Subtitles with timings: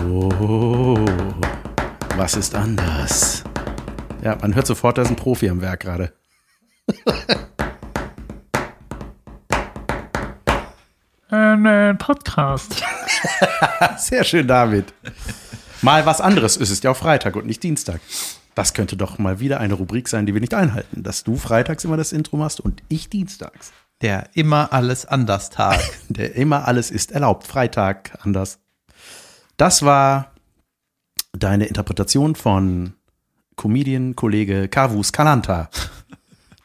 [0.00, 0.96] Oh,
[2.16, 3.44] was ist anders?
[4.22, 6.12] Ja, man hört sofort, da ist ein Profi am Werk gerade.
[11.28, 12.82] Ein äh, Podcast.
[13.98, 14.92] Sehr schön, David.
[15.82, 16.56] Mal was anderes.
[16.56, 18.00] Es ist ja auch Freitag und nicht Dienstag.
[18.54, 21.02] Das könnte doch mal wieder eine Rubrik sein, die wir nicht einhalten.
[21.02, 23.72] Dass du freitags immer das Intro machst und ich dienstags.
[24.00, 25.80] Der immer alles anders Tag.
[26.08, 27.46] Der immer alles ist erlaubt.
[27.46, 28.58] Freitag anders.
[29.56, 30.32] Das war
[31.32, 32.94] deine Interpretation von
[33.56, 35.70] Comedian-Kollege Kavus Kalanta.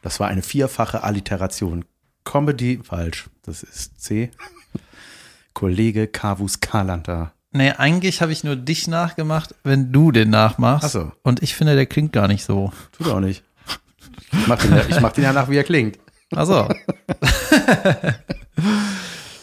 [0.01, 1.85] Das war eine vierfache Alliteration.
[2.23, 3.29] Comedy, falsch.
[3.43, 4.31] Das ist C.
[5.53, 7.33] Kollege Kavus Kalanta.
[7.51, 10.85] Nee, eigentlich habe ich nur dich nachgemacht, wenn du den nachmachst.
[10.85, 11.11] Ach so.
[11.23, 12.71] Und ich finde, der klingt gar nicht so.
[12.91, 13.43] Tut auch nicht.
[14.31, 15.97] Ich mach den, ja- ich mach den ja nach, wie er klingt.
[16.35, 16.63] Ach so.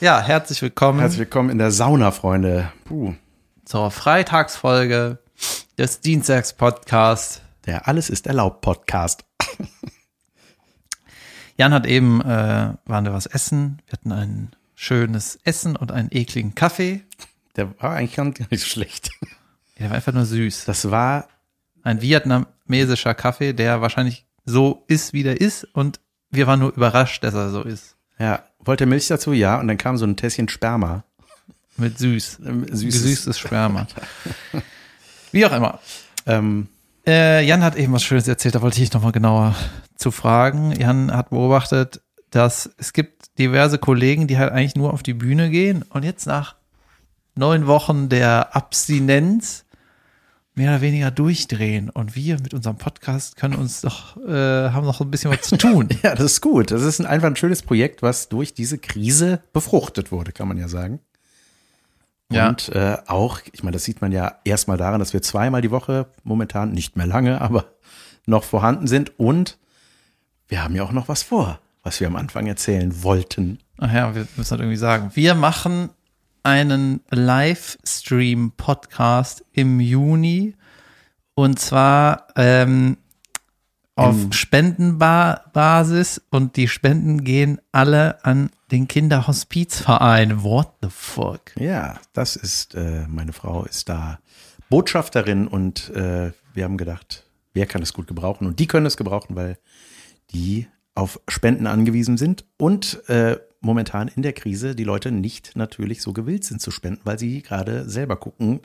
[0.01, 2.73] ja, herzlich willkommen Herzlich willkommen in der Sauna, Freunde.
[2.85, 3.15] Puh,
[3.67, 5.19] zur Freitagsfolge
[5.77, 7.43] des Dienstags-Podcasts.
[7.67, 9.25] der Alles ist erlaubt Podcast.
[11.59, 13.83] Jan hat eben, äh, waren wir was essen.
[13.87, 17.03] Wir hatten ein schönes Essen und einen ekligen Kaffee.
[17.57, 19.11] Der war eigentlich gar nicht so schlecht.
[19.79, 20.65] Der war einfach nur süß.
[20.65, 21.29] Das war,
[21.83, 25.65] Ein vietnamesischer Kaffee, der wahrscheinlich so ist, wie der ist.
[25.65, 25.99] Und
[26.31, 27.97] wir waren nur überrascht, dass er so ist.
[28.19, 29.33] ja, wollte Milch dazu?
[29.33, 29.59] Ja.
[29.59, 31.05] Und dann kam so ein Tässchen Sperma.
[31.77, 32.41] Mit süß.
[32.43, 33.87] Süßes- Gesüßtes Sperma.
[35.33, 35.81] Wie auch immer.
[36.27, 36.69] Ähm,
[37.07, 39.55] Äh, Jan hat eben was Schönes erzählt, da wollte ich nochmal genauer
[39.95, 40.73] zu fragen.
[40.73, 45.49] Jan hat beobachtet, dass es gibt diverse Kollegen, die halt eigentlich nur auf die Bühne
[45.51, 46.57] gehen und jetzt nach
[47.37, 49.65] neun Wochen der Abstinenz
[50.55, 51.91] mehr oder weniger durchdrehen.
[51.91, 55.57] Und wir mit unserem Podcast können uns doch, äh, haben noch ein bisschen was zu
[55.59, 55.89] tun.
[56.03, 56.71] ja, das ist gut.
[56.73, 60.57] Das ist ein, einfach ein schönes Projekt, was durch diese Krise befruchtet wurde, kann man
[60.59, 60.99] ja sagen.
[62.31, 62.49] Ja.
[62.49, 65.71] Und äh, auch, ich meine, das sieht man ja erstmal daran, dass wir zweimal die
[65.71, 67.67] Woche momentan, nicht mehr lange, aber
[68.27, 69.19] noch vorhanden sind.
[69.19, 69.59] Und
[70.49, 73.59] wir haben ja auch noch was vor, was wir am Anfang erzählen wollten.
[73.79, 75.11] Ach ja, wir müssen das irgendwie sagen.
[75.15, 75.91] Wir machen
[76.43, 80.55] einen Livestream-Podcast im Juni
[81.35, 82.99] und zwar ähm,
[83.97, 90.43] auf Spendenbasis und die Spenden gehen alle an den Kinderhospizverein.
[90.43, 91.57] What the fuck?
[91.57, 94.19] Ja, das ist, äh, meine Frau ist da
[94.69, 98.47] Botschafterin und äh, wir haben gedacht, wer kann es gut gebrauchen?
[98.47, 99.59] Und die können es gebrauchen, weil
[100.33, 106.03] die auf Spenden angewiesen sind und äh, momentan in der Krise die Leute nicht natürlich
[106.03, 108.61] so gewillt sind zu spenden, weil sie gerade selber gucken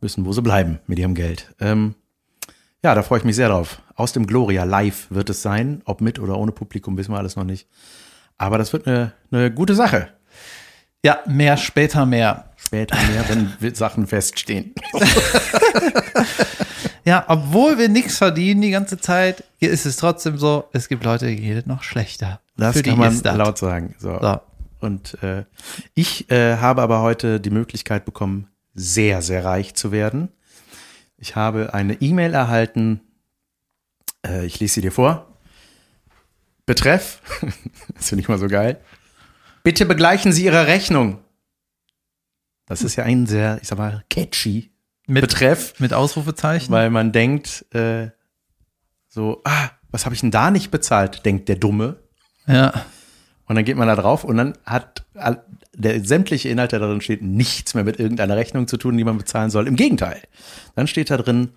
[0.00, 1.54] müssen, wo sie bleiben mit ihrem Geld.
[1.60, 1.94] Ähm,
[2.82, 3.82] ja, da freue ich mich sehr drauf.
[3.94, 5.82] Aus dem Gloria live wird es sein.
[5.84, 7.68] Ob mit oder ohne Publikum, wissen wir alles noch nicht.
[8.40, 10.08] Aber das wird eine, eine gute Sache.
[11.04, 12.46] Ja, mehr später mehr.
[12.56, 14.74] Später mehr, wenn Sachen feststehen.
[17.02, 21.02] Ja, obwohl wir nichts verdienen die ganze Zeit, hier ist es trotzdem so, es gibt
[21.02, 22.40] Leute, die geht noch schlechter.
[22.58, 23.94] Das Für kann man laut sagen.
[23.98, 24.20] So.
[24.20, 24.40] So.
[24.80, 25.44] Und äh,
[25.94, 30.28] ich äh, habe aber heute die Möglichkeit bekommen, sehr, sehr reich zu werden.
[31.16, 33.00] Ich habe eine E-Mail erhalten.
[34.24, 35.29] Äh, ich lese sie dir vor.
[36.70, 37.20] Betreff.
[37.94, 38.80] das finde ich mal so geil.
[39.64, 41.18] Bitte begleichen Sie Ihre Rechnung.
[42.66, 44.70] Das ist ja ein sehr, ich sag mal, catchy
[45.08, 45.74] Mit, Betreff.
[45.80, 46.72] mit Ausrufezeichen.
[46.72, 48.10] Weil man denkt, äh,
[49.08, 51.96] so, ah, was habe ich denn da nicht bezahlt, denkt der Dumme.
[52.46, 52.72] ja.
[53.46, 55.04] Und dann geht man da drauf und dann hat
[55.74, 59.18] der sämtliche Inhalt, der darin steht, nichts mehr mit irgendeiner Rechnung zu tun, die man
[59.18, 59.66] bezahlen soll.
[59.66, 60.22] Im Gegenteil.
[60.76, 61.48] Dann steht da drin,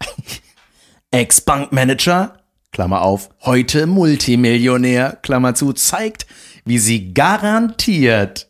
[1.10, 2.41] Ex-Bankmanager,
[2.72, 6.26] Klammer auf, heute Multimillionär, Klammer zu, zeigt,
[6.64, 8.48] wie sie garantiert,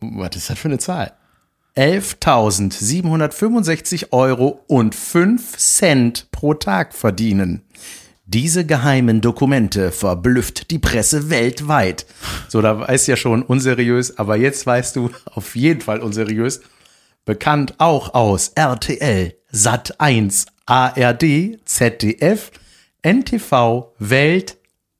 [0.00, 1.12] was ist das für eine Zahl?
[1.76, 7.60] 11.765 Euro und 5 Cent pro Tag verdienen.
[8.24, 12.06] Diese geheimen Dokumente verblüfft die Presse weltweit.
[12.48, 16.62] So, da weiß ja schon unseriös, aber jetzt weißt du auf jeden Fall unseriös.
[17.26, 22.50] Bekannt auch aus RTL, Sat 1, ARD, ZDF,
[23.02, 24.56] NTV, Welt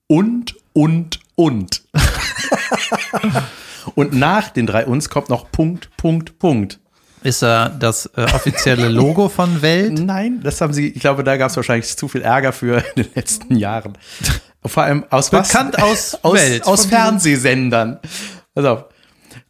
[0.07, 1.83] und, und, und.
[3.95, 6.81] und nach den drei uns kommt noch Punkt, Punkt, Punkt.
[7.23, 9.93] Ist er das äh, offizielle Logo von Welt?
[9.99, 13.05] Nein, das haben sie, ich glaube, da gab es wahrscheinlich zu viel Ärger für in
[13.05, 13.99] den letzten Jahren.
[14.65, 15.49] Vor allem aus was?
[15.49, 16.67] Bekannt aus aus, Welt.
[16.67, 18.01] aus Fernsehsendern.
[18.55, 18.85] Pass auf.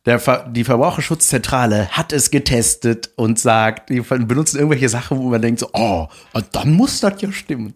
[0.02, 5.60] Ver die Verbraucherschutzzentrale hat es getestet und sagt, die benutzen irgendwelche Sachen, wo man denkt
[5.60, 6.08] so, oh,
[6.52, 7.74] dann muss das ja stimmen.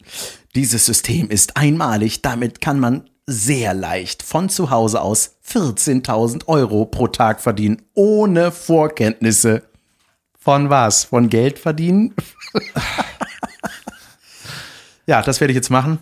[0.54, 6.84] Dieses System ist einmalig, damit kann man sehr leicht von zu Hause aus 14.000 Euro
[6.86, 9.62] pro Tag verdienen, ohne Vorkenntnisse
[10.38, 11.04] Von was?
[11.04, 12.14] Von Geld verdienen?
[15.06, 15.98] ja, das werde ich jetzt machen.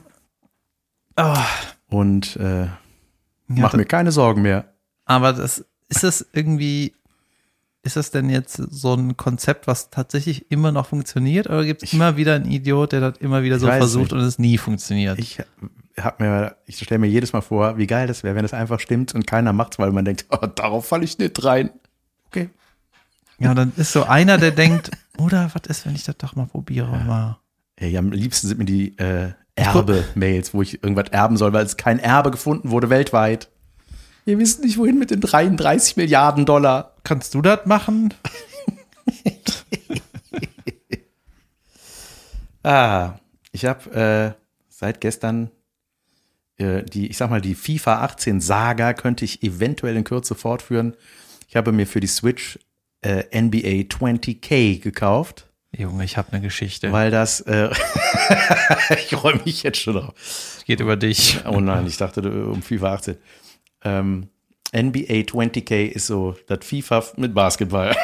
[1.88, 2.70] Und äh, ja,
[3.48, 4.64] mach da- mir keine Sorgen mehr.
[5.05, 6.94] aber das ist das irgendwie,
[7.82, 11.49] ist das denn jetzt so ein Konzept, was tatsächlich immer noch funktioniert?
[11.49, 14.12] Oder gibt es immer wieder einen Idiot, der das immer wieder so versucht nicht.
[14.12, 15.19] und es nie funktioniert?
[15.19, 15.38] Ich
[15.99, 18.79] hab mir, ich stelle mir jedes Mal vor, wie geil das wäre, wenn das einfach
[18.79, 21.70] stimmt und keiner macht's, weil man denkt, oh, darauf falle ich nicht rein.
[22.29, 22.50] Okay.
[23.38, 26.46] ja, dann ist so einer, der denkt, oder was ist, wenn ich das doch mal
[26.46, 26.87] probiere?
[27.05, 27.38] Mal.
[27.76, 31.76] Ey, am liebsten sind mir die äh, Erbe-Mails, wo ich irgendwas erben soll, weil es
[31.76, 33.50] kein Erbe gefunden wurde weltweit.
[34.24, 36.94] Wir wissen nicht, wohin mit den 33 Milliarden Dollar.
[37.04, 38.14] Kannst du das machen?
[42.64, 43.19] Ah,
[43.50, 45.50] ich habe äh, seit gestern
[46.58, 50.94] äh, die, ich sag mal, die FIFA 18 Saga könnte ich eventuell in Kürze fortführen.
[51.48, 52.60] Ich habe mir für die Switch
[53.00, 56.92] äh, NBA 20K gekauft, Junge, ich habe eine Geschichte.
[56.92, 57.70] weil das, äh,
[59.08, 60.14] ich räume mich jetzt schon drauf.
[60.16, 61.40] Es geht über dich.
[61.46, 63.16] Oh nein, ich dachte um FIFA 18.
[63.84, 64.29] Ähm,
[64.75, 67.94] NBA 20K ist so das FIFA mit Basketball.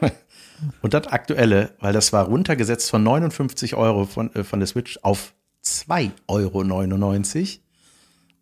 [0.82, 4.98] Und das aktuelle, weil das war runtergesetzt von 59 Euro von, äh, von der Switch
[5.02, 5.32] auf
[5.64, 6.62] 2,99 Euro.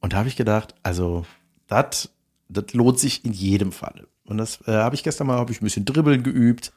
[0.00, 1.26] Und da habe ich gedacht, also
[1.68, 2.08] das
[2.72, 4.06] lohnt sich in jedem Fall.
[4.24, 6.72] Und das äh, habe ich gestern mal, habe ich ein bisschen Dribbeln geübt.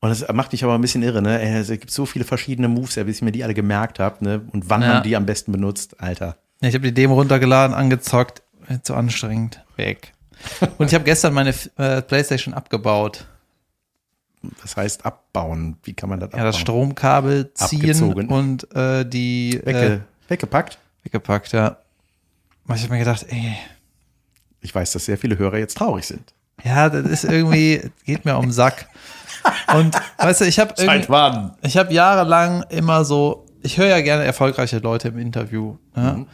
[0.00, 1.40] Und das macht mich aber ein bisschen irre, ne?
[1.40, 4.22] Ey, Es gibt so viele verschiedene Moves, ja, bis ich mir die alle gemerkt habe,
[4.22, 4.42] ne?
[4.52, 4.94] Und wann Ja.
[4.94, 6.36] man die am besten benutzt, Alter.
[6.60, 8.42] Ja, ich habe die Demo runtergeladen, angezockt.
[8.68, 9.62] Äh, Zu anstrengend.
[9.76, 10.12] Weg.
[10.78, 13.26] Und ich habe gestern meine äh, Playstation abgebaut.
[14.62, 15.76] Das heißt abbauen.
[15.84, 16.60] Wie kann man das Ja, das abbauen?
[16.60, 18.28] Stromkabel ziehen Abgezogen.
[18.28, 20.78] und äh, die äh, Wegge weggepackt.
[21.02, 21.78] weggepackt, ja.
[22.66, 23.56] Aber ich habe mir gedacht, ey,
[24.60, 26.34] Ich weiß, dass sehr viele Hörer jetzt traurig sind.
[26.62, 28.86] ja, das ist irgendwie, geht mir um den Sack.
[29.74, 31.54] Und weißt du, ich habe irgendwie, wann?
[31.62, 35.76] ich habe jahrelang immer so, ich höre ja gerne erfolgreiche Leute im Interview.
[35.94, 36.12] Ne?
[36.18, 36.26] Mhm.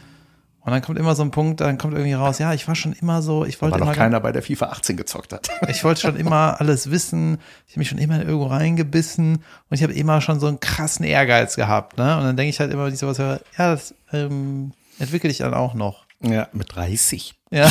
[0.71, 2.93] Und dann kommt immer so ein Punkt, dann kommt irgendwie raus, ja, ich war schon
[2.93, 5.49] immer so, ich wollte Weil immer noch keiner bei der FIFA 18 gezockt hat.
[5.67, 7.39] Ich wollte schon immer alles wissen.
[7.67, 9.43] Ich habe mich schon immer irgendwo reingebissen und
[9.75, 11.97] ich habe immer schon so einen krassen Ehrgeiz gehabt.
[11.97, 12.15] Ne?
[12.15, 15.39] Und dann denke ich halt immer, wenn ich sowas höre, ja, das ähm, entwickle ich
[15.39, 16.05] dann auch noch.
[16.21, 17.35] ja, mit 30.
[17.49, 17.69] Ja.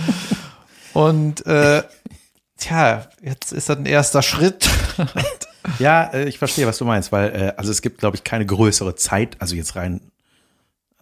[0.94, 1.82] und äh,
[2.56, 4.66] tja, jetzt ist das ein erster Schritt.
[5.78, 8.46] Ja, äh, ich verstehe, was du meinst, weil äh, also es gibt, glaube ich, keine
[8.46, 10.00] größere Zeit, also jetzt rein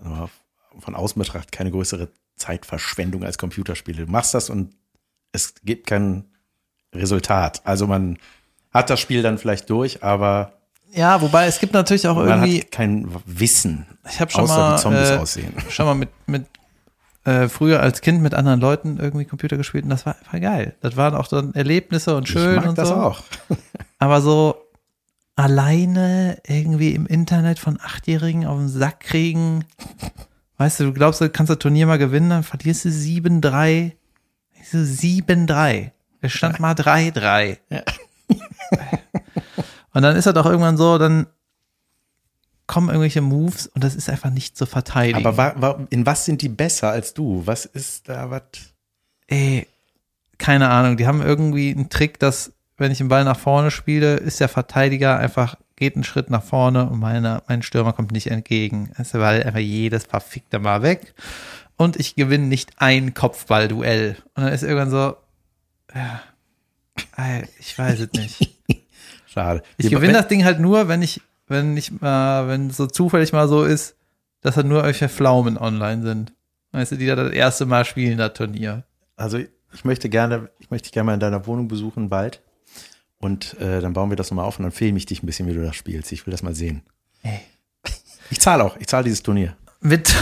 [0.01, 0.27] äh,
[0.81, 4.07] von außen betrachtet, keine größere Zeitverschwendung als Computerspiele.
[4.07, 4.75] Du machst das und
[5.33, 6.25] es gibt kein
[6.95, 7.63] Resultat.
[7.65, 8.19] Also man
[8.73, 10.53] hat das Spiel dann vielleicht durch, aber
[10.93, 14.57] ja, wobei es gibt natürlich auch man irgendwie, hat kein Wissen, ich habe schon außer
[14.57, 15.55] mal, wie Zombies äh, aussehen.
[15.69, 16.47] schon mal mit, mit
[17.25, 20.77] äh, früher als Kind mit anderen Leuten irgendwie Computer gespielt und das war einfach geil.
[20.81, 22.95] Das waren auch dann Erlebnisse und schön ich mag und das so.
[22.95, 23.23] auch.
[23.99, 24.57] Aber so
[25.35, 29.65] alleine irgendwie im Internet von Achtjährigen auf den Sack kriegen.
[30.59, 33.93] Weißt du, du glaubst, du kannst das Turnier mal gewinnen, dann verlierst du 7-3.
[34.61, 35.91] Ich so, 7-3.
[36.21, 37.59] Es stand mal 3-3.
[37.69, 37.83] Ja.
[39.93, 41.27] Und dann ist das auch irgendwann so, dann
[42.67, 45.25] kommen irgendwelche Moves und das ist einfach nicht zu verteidigen.
[45.25, 47.43] Aber wa, wa, in was sind die besser als du?
[47.47, 48.43] Was ist da was?
[49.29, 49.67] Ey,
[50.39, 50.97] keine Ahnung.
[50.97, 54.49] Die haben irgendwie einen Trick, dass, wenn ich den Ball nach vorne spiele, ist der
[54.49, 58.91] Verteidiger einfach, geht einen Schritt nach vorne und meine, mein Stürmer kommt nicht entgegen.
[58.99, 61.15] Der Ball einfach jedes verfickte Mal weg.
[61.77, 64.17] Und ich gewinne nicht ein Kopfballduell.
[64.35, 65.17] Und dann ist irgendwann so,
[65.95, 66.23] ja,
[67.59, 68.55] ich weiß es nicht.
[69.27, 69.63] Schade.
[69.77, 73.35] Ich gewinne das Ding halt nur, wenn ich, wenn ich mal, wenn es so zufällig
[73.35, 73.97] mal so ist,
[74.41, 76.33] dass halt nur irgendwelche Pflaumen online sind.
[76.73, 78.85] Weißt du, die da das erste Mal spielen, das Turnier.
[79.17, 82.43] Also ich möchte gerne, ich möchte dich gerne mal in deiner Wohnung besuchen bald.
[83.19, 85.47] Und äh, dann bauen wir das nochmal auf und dann filme ich dich ein bisschen,
[85.47, 86.13] wie du das spielst.
[86.13, 86.83] Ich will das mal sehen.
[87.23, 87.41] Ey.
[88.31, 89.57] Ich zahle auch, ich zahle dieses Turnier.
[89.81, 90.15] Mit.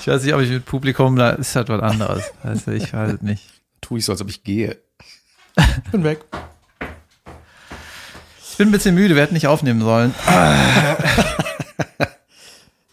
[0.00, 2.24] ich weiß nicht, ob ich mit Publikum, da ist halt was anderes.
[2.64, 3.44] Du, ich weiß es nicht.
[3.80, 4.78] Tu ich so, als ob ich gehe.
[5.56, 6.24] Ich bin weg.
[8.50, 10.14] Ich bin ein bisschen müde, wir hätten nicht aufnehmen sollen.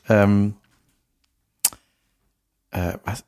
[0.08, 0.56] Ähm,
[2.72, 3.24] äh, was?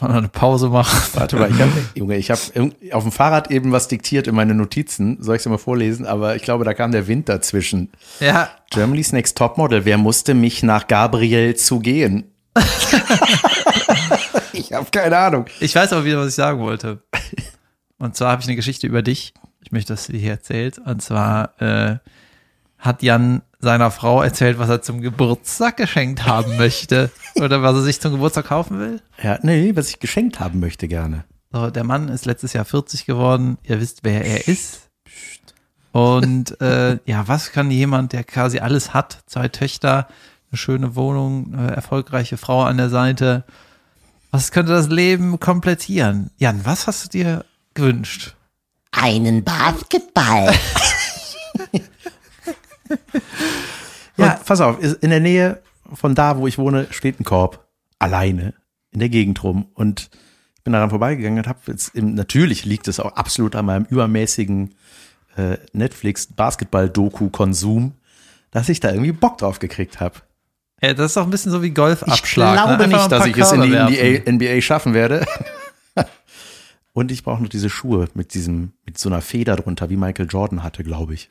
[0.00, 0.96] Man noch eine Pause machen?
[1.14, 2.40] Warte mal, ich habe, Junge, ich habe
[2.92, 5.18] auf dem Fahrrad eben was diktiert in meine Notizen.
[5.20, 6.06] Soll ich es mal vorlesen?
[6.06, 7.90] Aber ich glaube, da kam der Wind dazwischen.
[8.20, 9.84] Ja, Germany's Next Topmodel.
[9.84, 12.30] Wer musste mich nach Gabriel zu gehen?
[14.52, 15.46] ich habe keine Ahnung.
[15.60, 17.02] ich weiß aber wieder, was ich sagen wollte.
[17.98, 19.34] Und zwar habe ich eine Geschichte über dich.
[19.62, 20.78] Ich möchte, dass du die hier erzählt.
[20.78, 21.98] Und zwar äh,
[22.78, 27.10] hat Jan seiner Frau erzählt, was er zum Geburtstag geschenkt haben möchte.
[27.34, 29.00] Oder was er sich zum Geburtstag kaufen will.
[29.22, 31.24] Ja, nee, was ich geschenkt haben möchte gerne.
[31.52, 33.58] So, der Mann ist letztes Jahr 40 geworden.
[33.64, 34.90] Ihr wisst, wer er ist.
[35.92, 40.08] Und äh, ja, was kann jemand, der quasi alles hat, zwei Töchter,
[40.50, 43.44] eine schöne Wohnung, eine erfolgreiche Frau an der Seite,
[44.30, 46.30] was könnte das Leben komplettieren?
[46.36, 48.34] Jan, was hast du dir gewünscht?
[48.92, 50.54] Einen Basketball.
[54.16, 57.66] Ja, pass auf, in der Nähe von da, wo ich wohne, steht ein Korb.
[57.98, 58.54] Alleine.
[58.90, 59.66] In der Gegend rum.
[59.74, 60.10] Und
[60.56, 63.84] ich bin daran vorbeigegangen und habe jetzt, im, natürlich liegt es auch absolut an meinem
[63.84, 64.74] übermäßigen
[65.36, 67.92] äh, Netflix-Basketball-Doku-Konsum,
[68.50, 70.16] dass ich da irgendwie Bock drauf gekriegt habe.
[70.82, 72.54] Ja, das ist doch ein bisschen so wie Ich Golfabschlag.
[72.54, 72.96] glaube ne?
[72.96, 73.68] Nicht, dass ich es in die.
[73.68, 75.24] NBA, NBA schaffen werde.
[76.92, 80.26] Und ich brauche noch diese Schuhe mit diesem, mit so einer Feder drunter, wie Michael
[80.28, 81.28] Jordan hatte, glaube ich.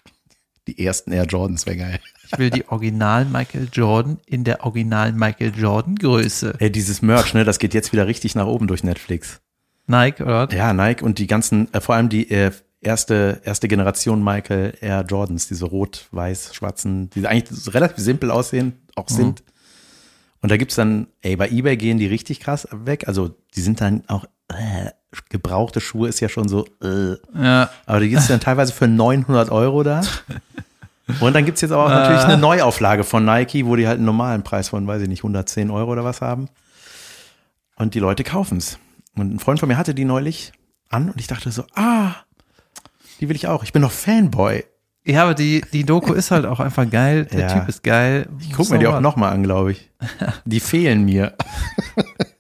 [0.68, 2.00] Die ersten Air Jordans wäre geil.
[2.32, 6.56] Ich will die Original Michael Jordan in der Original Michael Jordan Größe.
[6.60, 9.40] Ey, dieses Merch, ne, das geht jetzt wieder richtig nach oben durch Netflix.
[9.88, 10.50] Nike, oder?
[10.54, 15.06] Ja, Nike und die ganzen, äh, vor allem die äh, erste, erste Generation Michael Air
[15.08, 19.44] Jordans, diese rot-weiß-schwarzen, die eigentlich relativ simpel aussehen, auch sind.
[20.42, 23.08] Und da gibt's dann, ey, bei Ebay gehen die richtig krass weg.
[23.08, 24.92] Also die sind dann auch, äh,
[25.30, 27.16] gebrauchte Schuhe ist ja schon so, äh.
[27.42, 27.70] Ja.
[27.86, 30.02] Aber die gibt's dann teilweise für 900 Euro da.
[31.22, 34.06] Und dann gibt's jetzt aber auch natürlich eine Neuauflage von Nike, wo die halt einen
[34.06, 36.50] normalen Preis von, weiß ich nicht, 110 Euro oder was haben.
[37.78, 38.78] Und die Leute kaufen's.
[39.16, 40.52] Und ein Freund von mir hatte die neulich
[40.90, 42.12] an und ich dachte so, ah,
[43.20, 43.64] die will ich auch.
[43.64, 44.64] Ich bin doch Fanboy.
[45.06, 47.26] Ja, aber die, die Doku ist halt auch einfach geil.
[47.32, 47.48] Der Ja.
[47.60, 48.28] Typ ist geil.
[48.42, 49.90] Ich guck mir die auch nochmal an, glaube ich.
[50.46, 51.34] Die fehlen mir.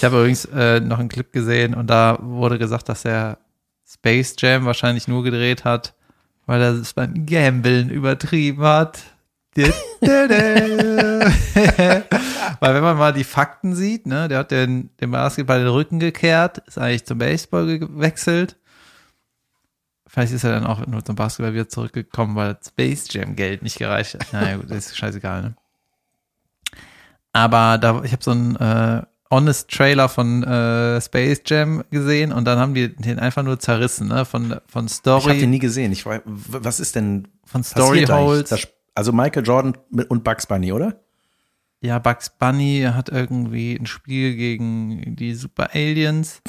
[0.00, 3.36] Ich habe übrigens äh, noch einen Clip gesehen und da wurde gesagt, dass er
[3.86, 5.92] Space Jam wahrscheinlich nur gedreht hat,
[6.46, 9.02] weil er es beim Gambeln übertrieben hat.
[9.56, 9.68] Weil
[12.74, 16.62] wenn man mal die Fakten sieht, ne, der hat den, den Basketball den Rücken gekehrt,
[16.66, 18.56] ist eigentlich zum Baseball gewechselt.
[20.06, 23.62] Vielleicht ist er dann auch nur zum Basketball wieder zurückgekommen, weil das Space Jam Geld
[23.62, 24.32] nicht gereicht hat.
[24.32, 25.54] Naja, gut, das ist scheißegal, ne?
[27.32, 32.44] Aber da, ich habe so einen äh, Honest Trailer von äh, Space Jam gesehen und
[32.46, 34.24] dann haben die den einfach nur zerrissen, ne?
[34.24, 35.92] Von, von Ich habe den Story, nie gesehen.
[35.92, 38.04] Ich weiß, was ist denn von Story?
[38.06, 38.68] Holes.
[38.94, 39.76] Also Michael Jordan
[40.08, 41.00] und Bugs Bunny, oder?
[41.80, 46.42] Ja, Bugs Bunny hat irgendwie ein Spiel gegen die Super Aliens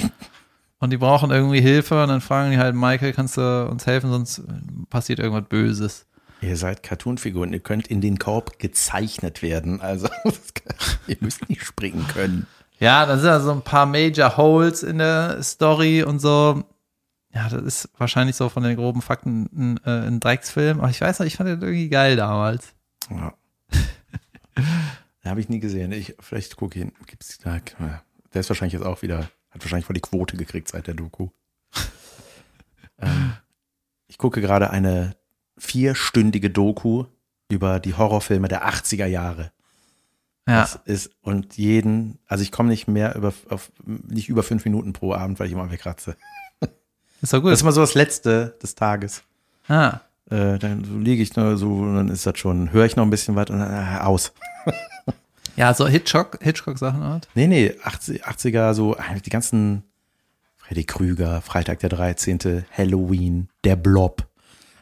[0.80, 4.10] und die brauchen irgendwie Hilfe und dann fragen die halt, Michael, kannst du uns helfen,
[4.10, 4.42] sonst
[4.90, 6.08] passiert irgendwas Böses.
[6.42, 9.80] Ihr seid Cartoonfiguren, ihr könnt in den Korb gezeichnet werden.
[9.80, 10.10] Also
[11.08, 12.48] ihr müsst nicht springen können.
[12.82, 16.64] Ja, dann sind da so ein paar Major Holes in der Story und so.
[17.32, 20.80] Ja, das ist wahrscheinlich so von den groben Fakten ein, äh, ein Drecksfilm.
[20.80, 22.74] Aber ich weiß noch, ich fand den irgendwie geil damals.
[23.12, 23.36] Ja.
[25.24, 25.92] Habe ich nie gesehen.
[25.92, 26.92] Ich, vielleicht gucke ich ihn.
[27.06, 27.60] Gibt's da?
[28.34, 31.30] Der ist wahrscheinlich jetzt auch wieder, hat wahrscheinlich voll die Quote gekriegt seit der Doku.
[32.98, 33.34] ähm,
[34.08, 35.16] ich gucke gerade eine
[35.56, 37.06] vierstündige Doku
[37.48, 39.52] über die Horrorfilme der 80er Jahre.
[40.48, 44.66] Ja, Das ist, und jeden, also ich komme nicht mehr über, auf, nicht über fünf
[44.66, 46.16] Minuten pro Abend, weil ich immer wegratze.
[47.22, 47.52] ist doch gut.
[47.52, 49.24] Das ist immer so das Letzte des Tages.
[49.68, 52.96] ah, Äh, dann so liege ich nur so und dann ist das schon, höre ich
[52.96, 54.32] noch ein bisschen was und dann äh, aus.
[55.58, 57.28] ja, so Hitchcock, Hitchcock-Sachen halt.
[57.36, 59.84] Nee, nee, 80, 80er, so äh, die ganzen
[60.58, 64.26] Freddy Krüger, Freitag der 13., Halloween, der Blob.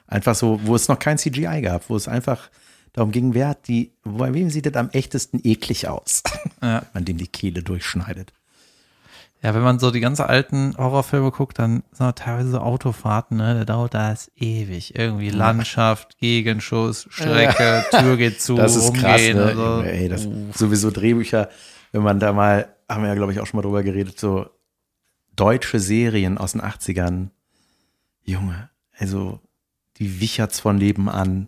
[0.07, 2.49] Einfach so, wo es noch kein CGI gab, wo es einfach
[2.93, 6.23] darum ging, wer hat die, bei wem sieht das am echtesten eklig aus?
[6.61, 6.83] Ja.
[6.93, 8.33] An dem die Kehle durchschneidet.
[9.41, 13.37] Ja, wenn man so die ganzen alten Horrorfilme guckt, dann sind auch teilweise so Autofahrten,
[13.37, 13.55] ne?
[13.59, 14.95] Da dauert das ewig.
[14.95, 19.55] Irgendwie Landschaft, Gegenschuss, Strecke, Tür geht zu, Das ist krass, rumgehen ne?
[19.55, 19.81] so.
[19.83, 21.49] Ey, das sowieso Drehbücher,
[21.93, 24.49] wenn man da mal, haben wir ja, glaube ich, auch schon mal drüber geredet, so
[25.37, 27.29] deutsche Serien aus den 80ern.
[28.25, 29.39] Junge, also
[29.97, 31.47] die Wicherts von Leben an.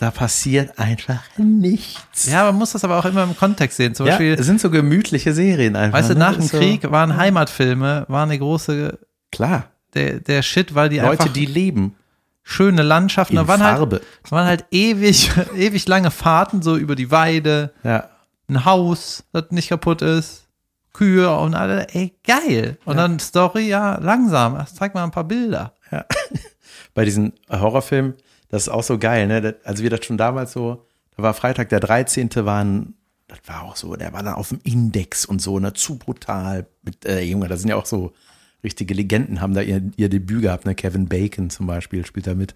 [0.00, 2.26] Da passiert einfach nichts.
[2.30, 3.94] Ja, man muss das aber auch immer im Kontext sehen.
[3.94, 5.98] Zum Ja, Beispiel, es sind so gemütliche Serien einfach.
[5.98, 6.20] weißt du, ne?
[6.20, 8.98] nach Das dem so- Krieg waren Heimatfilme, waren eine große,
[9.30, 9.64] Klar,
[9.94, 11.94] der, der Shit, weil die Leute, einfach die leben
[12.42, 14.00] schöne Landschaften, in waren halt, Farbe.
[14.30, 18.08] waren halt ewig, ewig lange Fahrten so über die Weide, Ja,
[18.48, 20.48] ein Haus, das nicht kaputt ist,
[20.94, 22.78] Kühe und alle, ey, geil.
[22.86, 25.74] Und dann Story, ja, langsam, zeig mal ein paar Bilder.
[26.94, 28.14] bei diesen Horrorfilmen,
[28.50, 29.56] das ist auch so geil, ne?
[29.64, 32.30] Also wir das schon damals so, da war Freitag der 13.
[32.36, 32.94] waren,
[33.28, 36.66] das war auch so, der war dann auf dem Index und so, ne, zu brutal.
[36.82, 38.12] Mit, äh, Junge, da sind ja auch so
[38.64, 40.74] richtige Legenden, haben da ihr, ihr Debüt gehabt, ne?
[40.74, 42.54] Kevin Bacon zum Beispiel spielt da mit.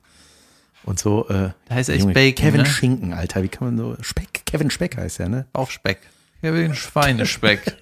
[0.84, 2.66] Und so, äh, Der heißt echt Bacon, Kevin ne?
[2.66, 5.46] Schinken, Alter, wie kann man so, Speck, Kevin Speck heißt der, ne?
[5.52, 6.00] Auf Speck.
[6.42, 7.76] Ein Schweinespeck.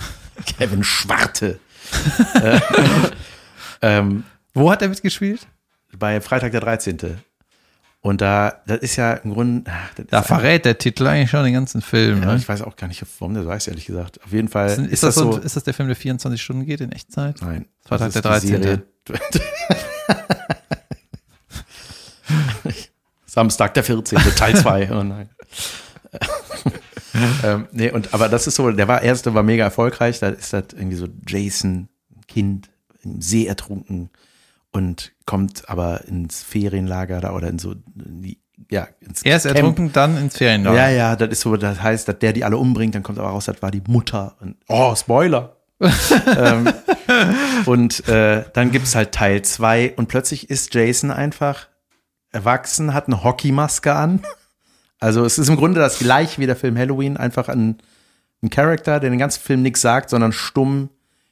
[0.58, 1.58] Kevin Schwarte.
[2.34, 2.60] äh,
[3.82, 5.46] ähm, Wo hat er mitgespielt?
[5.98, 6.98] bei Freitag der 13.
[8.04, 9.70] Und da, das ist ja im Grunde.
[10.10, 12.20] Da verrät der Titel eigentlich schon den ganzen Film.
[12.20, 12.36] Ja, Ne?
[12.36, 14.22] ich weiß auch gar nicht, warum der so heißt, ehrlich gesagt.
[14.22, 16.66] Auf jeden Fall Ist, ist, ist, das so, ist das der Film, der 24 Stunden
[16.66, 17.40] geht in Echtzeit?
[17.40, 17.64] Nein.
[17.88, 18.62] Das der ist die 13..
[18.62, 18.82] Serie.
[23.24, 24.18] Samstag der 14.
[24.36, 24.92] Teil 2.
[24.92, 25.30] Oh nein.
[27.42, 30.20] ähm, nee, und, aber das ist so, der war erste war mega erfolgreich.
[30.20, 31.88] Da ist das irgendwie so Jason,
[32.28, 32.68] Kind,
[33.02, 34.10] im See ertrunken
[34.74, 38.40] und kommt aber ins Ferienlager da oder in so, in die,
[38.70, 39.56] ja, ins Er ist Camp.
[39.56, 40.76] ertrunken, dann ins Ferienlager.
[40.76, 43.28] Ja, ja, das ist so, das heißt, dass der die alle umbringt, dann kommt aber
[43.28, 44.36] raus, das war die Mutter.
[44.40, 45.56] Und, oh, Spoiler.
[46.36, 46.72] ähm,
[47.66, 51.68] und äh, dann gibt's halt Teil zwei und plötzlich ist Jason einfach
[52.32, 54.24] erwachsen, hat eine Hockeymaske an.
[54.98, 57.78] Also es ist im Grunde das gleiche wie der Film Halloween, einfach ein,
[58.42, 60.90] ein Charakter, der den ganzen Film nichts sagt, sondern stumm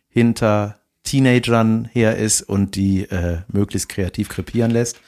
[0.09, 5.01] hinter Teenagern her ist und die äh, möglichst kreativ krepieren lässt.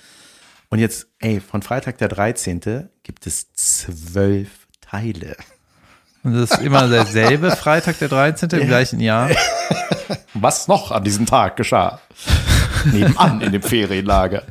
[0.70, 2.88] Und jetzt, ey, von Freitag der 13.
[3.02, 4.48] gibt es zwölf
[4.80, 5.36] Teile.
[6.24, 8.48] Und das ist immer derselbe Freitag, der 13.
[8.50, 9.30] im gleichen Jahr.
[10.34, 12.00] Was noch an diesem Tag geschah?
[12.86, 14.42] Nebenan in dem Ferienlager.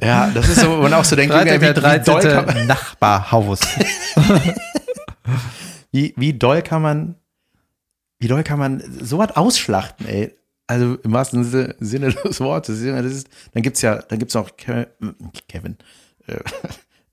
[0.00, 2.46] Ja, das ist so, wo man auch so denkt, Freitag, der wie, wie, doll kann
[2.46, 2.46] 13.
[2.46, 3.60] man, Nachbarhaus.
[5.92, 7.16] wie, wie doll kann man,
[8.18, 10.34] wie doll kann man sowas ausschlachten, ey?
[10.66, 12.82] Also im wahrsten Sinne- des Wortes.
[12.82, 14.88] Das ist, dann gibt's ja, dann gibt's auch Ke-
[15.48, 15.76] Kevin,
[16.26, 16.38] äh,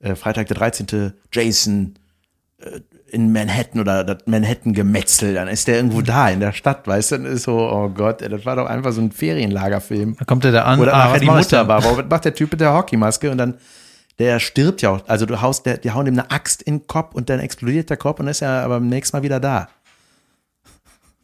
[0.10, 1.12] äh, Freitag der 13.
[1.32, 1.94] Jason
[2.58, 7.12] äh, in Manhattan oder das Manhattan-Gemetzel, dann ist der irgendwo da in der Stadt, weißt
[7.12, 10.16] du, dann ist so, oh Gott, ey, das war doch einfach so ein Ferienlagerfilm.
[10.18, 10.80] Da kommt er da an.
[10.80, 11.84] Oder ah, nachher die Mutter war.
[11.84, 13.30] Was macht der Typ mit der Hockeymaske?
[13.30, 13.58] Und dann,
[14.18, 15.06] der stirbt ja auch.
[15.08, 17.90] Also du haust, der, die hauen ihm eine Axt in den Kopf und dann explodiert
[17.90, 19.68] der Kopf und ist ja aber beim nächsten Mal wieder da.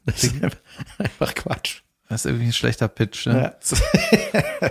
[0.05, 0.35] Das ist
[0.99, 1.81] einfach Quatsch.
[2.09, 3.27] Das ist irgendwie ein schlechter Pitch.
[3.27, 3.55] Ne?
[3.61, 4.71] Ja.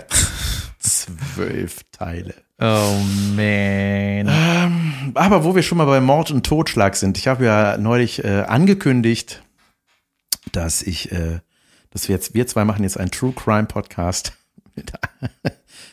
[0.78, 2.34] Zwölf Teile.
[2.60, 2.98] Oh
[3.36, 4.28] man.
[5.14, 8.42] Aber wo wir schon mal bei Mord und Totschlag sind, ich habe ja neulich äh,
[8.42, 9.42] angekündigt,
[10.50, 11.38] dass ich, äh,
[11.90, 14.32] dass wir jetzt, wir zwei machen jetzt einen True Crime Podcast
[14.74, 14.92] mit,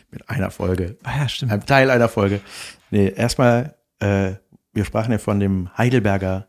[0.10, 0.98] mit einer Folge.
[1.04, 1.52] Ah ja, stimmt.
[1.52, 2.42] Ein Teil einer Folge.
[2.90, 4.34] Nee, erstmal, äh,
[4.74, 6.48] wir sprachen ja von dem Heidelberger.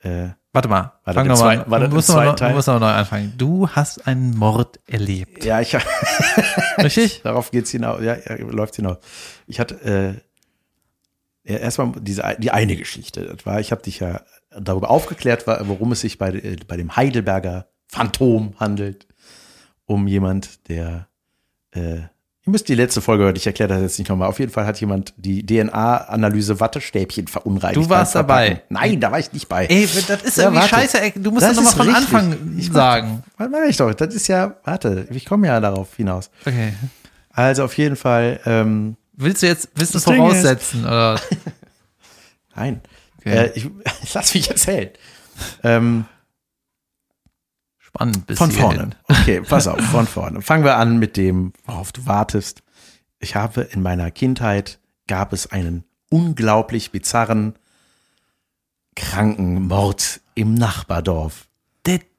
[0.00, 0.92] Äh, Warte mal.
[1.04, 2.48] War Fang im noch zweiten- mal, war das du musst noch, zweiten mal- Teil?
[2.50, 3.34] du musst noch neu anfangen.
[3.36, 5.44] Du hast einen Mord erlebt.
[5.44, 5.76] ja, ich
[6.78, 7.20] Richtig?
[7.22, 8.00] darauf geht's hinaus.
[8.02, 8.98] Ja, ja läuft hinaus.
[9.46, 9.74] Ich hatte
[11.44, 13.24] äh, ja, erstmal diese die eine Geschichte.
[13.36, 14.22] Das war, ich habe dich ja
[14.56, 19.06] darüber aufgeklärt, worum es sich bei, äh, bei dem Heidelberger Phantom handelt.
[19.86, 21.08] Um jemand, der
[21.72, 22.02] äh,
[22.46, 24.28] Ihr müsst die letzte Folge hören, ich erkläre das jetzt nicht nochmal.
[24.28, 27.76] Auf jeden Fall hat jemand die DNA-Analyse Wattestäbchen verunreinigt.
[27.82, 28.62] Du warst dabei.
[28.68, 29.64] Nein, da war ich nicht bei.
[29.66, 30.68] Ey, das ist Ja, irgendwie warte.
[30.68, 31.12] scheiße.
[31.16, 32.14] Du musst Das das, nochmal von richtig.
[32.14, 33.22] Anfang Ich sagen.
[33.38, 33.94] Was mache ich doch?
[33.94, 36.30] Das ist ja, warte, ich komme ja darauf hinaus.
[36.44, 36.74] Okay.
[37.32, 40.84] Also auf jeden Fall, ähm, Willst du jetzt, willst du Das Ding voraussetzen?
[40.84, 41.18] Oder?
[42.56, 42.80] nein,
[43.20, 43.36] Okay.
[43.36, 43.70] äh, ich,
[44.14, 44.90] lass mich erzählen.
[45.62, 46.04] Ähm,
[47.94, 48.90] Spannend bis von vorne.
[49.04, 50.42] Okay, pass auf, von vorne.
[50.42, 52.64] Fangen wir an mit dem, worauf du wartest.
[53.20, 57.54] Ich habe in meiner Kindheit gab es einen unglaublich bizarren,
[58.96, 61.46] kranken Mord im Nachbardorf.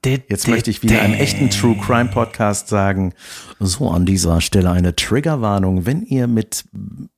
[0.05, 3.13] Jetzt möchte ich wieder einen echten True Crime Podcast sagen.
[3.59, 5.85] So, an dieser Stelle eine Triggerwarnung.
[5.85, 6.65] Wenn ihr mit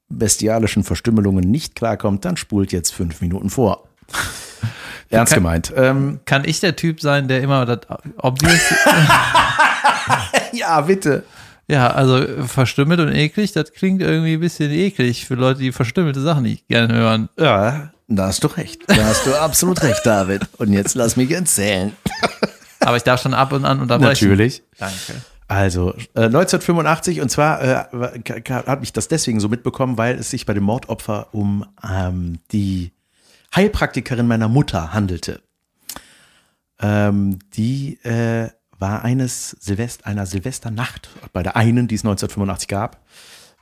[0.10, 3.88] bestialischen Verstümmelungen nicht klarkommt, dann spult jetzt fünf Minuten vor.
[5.10, 5.74] Ernst Kann- gemeint.
[5.76, 7.80] Ähm, Kann ich der Typ sein, der immer das
[8.18, 8.60] obvious,
[10.54, 11.24] ja, bitte.
[11.68, 16.22] ja, also verstümmelt und eklig, das klingt irgendwie ein bisschen eklig für Leute, die verstümmelte
[16.22, 17.30] Sachen nicht gerne hören.
[17.40, 18.82] Ja, da hast du recht.
[18.88, 20.48] Da hast du absolut recht, David.
[20.58, 21.94] Und jetzt lass mich erzählen.
[22.80, 24.30] Aber ich darf schon ab und an unterbrechen.
[24.30, 24.64] Natürlich.
[24.78, 24.96] Danke.
[25.50, 27.86] Also, äh, 1985, und zwar äh,
[28.50, 32.92] habe ich das deswegen so mitbekommen, weil es sich bei dem Mordopfer um ähm, die
[33.58, 35.42] Heilpraktikerin meiner Mutter handelte.
[36.80, 43.04] Ähm, die äh, war eines Silvest einer Silvesternacht, bei der einen, die es 1985 gab,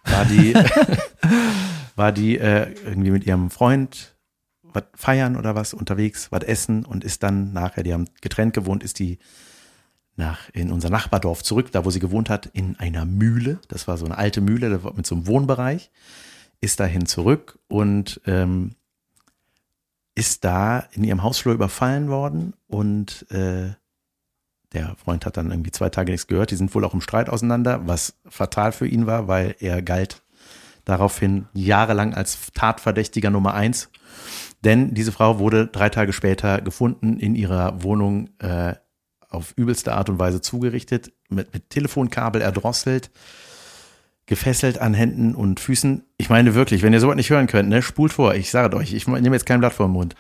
[0.03, 0.53] war die,
[1.95, 4.17] war die äh, irgendwie mit ihrem Freund
[4.63, 8.83] was feiern oder was unterwegs, was essen und ist dann nachher, die haben getrennt gewohnt,
[8.83, 9.19] ist die
[10.17, 13.59] nach in unser Nachbardorf zurück, da wo sie gewohnt hat, in einer Mühle.
[13.69, 15.89] Das war so eine alte Mühle mit so einem Wohnbereich.
[16.59, 18.75] Ist dahin zurück und ähm,
[20.15, 23.73] ist da in ihrem Hausflur überfallen worden und äh,
[24.73, 26.51] der Freund hat dann irgendwie zwei Tage nichts gehört.
[26.51, 30.21] Die sind wohl auch im Streit auseinander, was fatal für ihn war, weil er galt
[30.83, 33.89] daraufhin jahrelang als Tatverdächtiger Nummer eins.
[34.63, 38.75] Denn diese Frau wurde drei Tage später gefunden in ihrer Wohnung äh,
[39.29, 43.11] auf übelste Art und Weise zugerichtet, mit, mit Telefonkabel erdrosselt,
[44.25, 46.03] gefesselt an Händen und Füßen.
[46.17, 48.33] Ich meine wirklich, wenn ihr sowas nicht hören könnt, ne, spult vor.
[48.35, 50.15] Ich sage euch, ich nehme jetzt kein Blatt vor den Mund.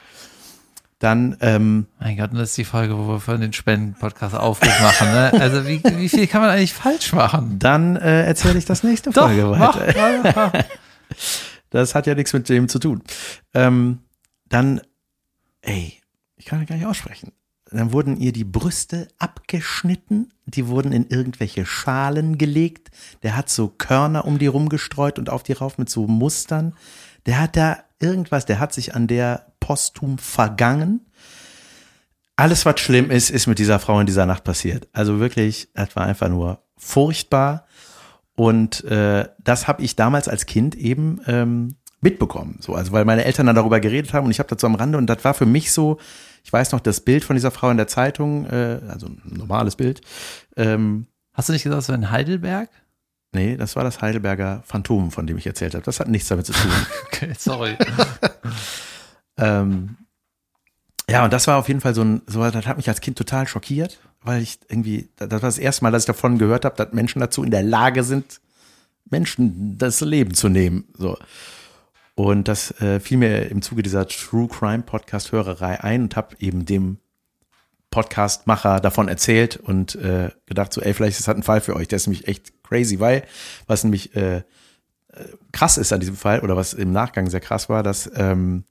[0.99, 4.79] Dann, ähm, Mein Gott, und das ist die Folge, wo wir von den Spenden-Podcast Aufruf
[4.81, 5.11] machen.
[5.11, 5.33] Ne?
[5.39, 7.59] Also wie, wie viel kann man eigentlich falsch machen?
[7.59, 10.21] dann äh, erzähle ich das nächste Folge mach, weiter.
[10.23, 10.63] mach, mach.
[11.71, 13.03] Das hat ja nichts mit dem zu tun.
[13.53, 13.99] Ähm,
[14.47, 14.79] dann,
[15.61, 15.99] ey,
[16.37, 17.33] ich kann ja gar nicht aussprechen.
[17.71, 22.91] Dann wurden ihr die Brüste abgeschnitten, die wurden in irgendwelche Schalen gelegt.
[23.23, 26.75] Der hat so Körner um die rumgestreut und auf die rauf mit so Mustern.
[27.25, 31.01] Der hat da irgendwas, der hat sich an der posthum vergangen.
[32.35, 34.87] Alles, was schlimm ist, ist mit dieser Frau in dieser Nacht passiert.
[34.93, 37.65] Also wirklich, das war einfach nur furchtbar.
[38.35, 42.57] Und äh, das habe ich damals als Kind eben ähm, mitbekommen.
[42.61, 44.97] So, also weil meine Eltern dann darüber geredet haben und ich habe dazu am Rande
[44.97, 45.97] und das war für mich so,
[46.43, 49.75] ich weiß noch das Bild von dieser Frau in der Zeitung, äh, also ein normales
[49.75, 50.01] Bild.
[50.55, 52.69] Ähm, Hast du nicht gesagt, so in Heidelberg?
[53.35, 55.83] nee, das war das Heidelberger Phantom, von dem ich erzählt habe.
[55.83, 56.71] Das hat nichts damit zu tun.
[57.07, 57.77] Okay, sorry.
[59.37, 59.97] ähm,
[61.09, 63.17] ja, und das war auf jeden Fall so ein, so, das hat mich als Kind
[63.17, 66.75] total schockiert, weil ich irgendwie, das war das erste Mal, dass ich davon gehört habe,
[66.75, 68.41] dass Menschen dazu in der Lage sind,
[69.09, 70.85] Menschen das Leben zu nehmen.
[70.97, 71.17] So.
[72.15, 76.35] Und das äh, fiel mir im Zuge dieser True Crime Podcast Hörerei ein und habe
[76.39, 76.97] eben dem
[77.89, 81.87] Podcastmacher davon erzählt und äh, gedacht so, ey, vielleicht ist das ein Fall für euch.
[81.87, 83.23] Der ist nämlich echt crazy, weil
[83.67, 84.43] was nämlich äh, äh,
[85.51, 88.63] krass ist an diesem Fall oder was im Nachgang sehr krass war, dass ähm,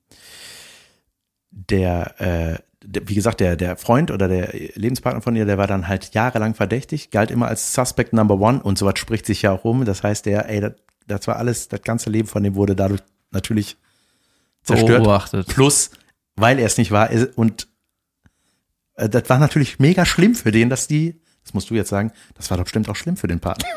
[1.51, 5.67] der, äh, der, wie gesagt, der, der Freund oder der Lebenspartner von ihr, der war
[5.67, 9.53] dann halt jahrelang verdächtig, galt immer als Suspect Number One und sowas spricht sich ja
[9.53, 9.85] auch um.
[9.85, 10.73] Das heißt, der, ey, das,
[11.07, 13.01] das war alles, das ganze Leben von dem wurde dadurch
[13.35, 13.77] natürlich
[14.63, 15.03] zerstört.
[15.03, 15.49] Beobachtet.
[15.49, 15.91] Plus,
[16.37, 17.69] weil er es nicht war und
[18.97, 22.13] äh, das war natürlich mega schlimm für den, dass die, das musst du jetzt sagen,
[22.35, 23.69] das war doch bestimmt auch schlimm für den Partner.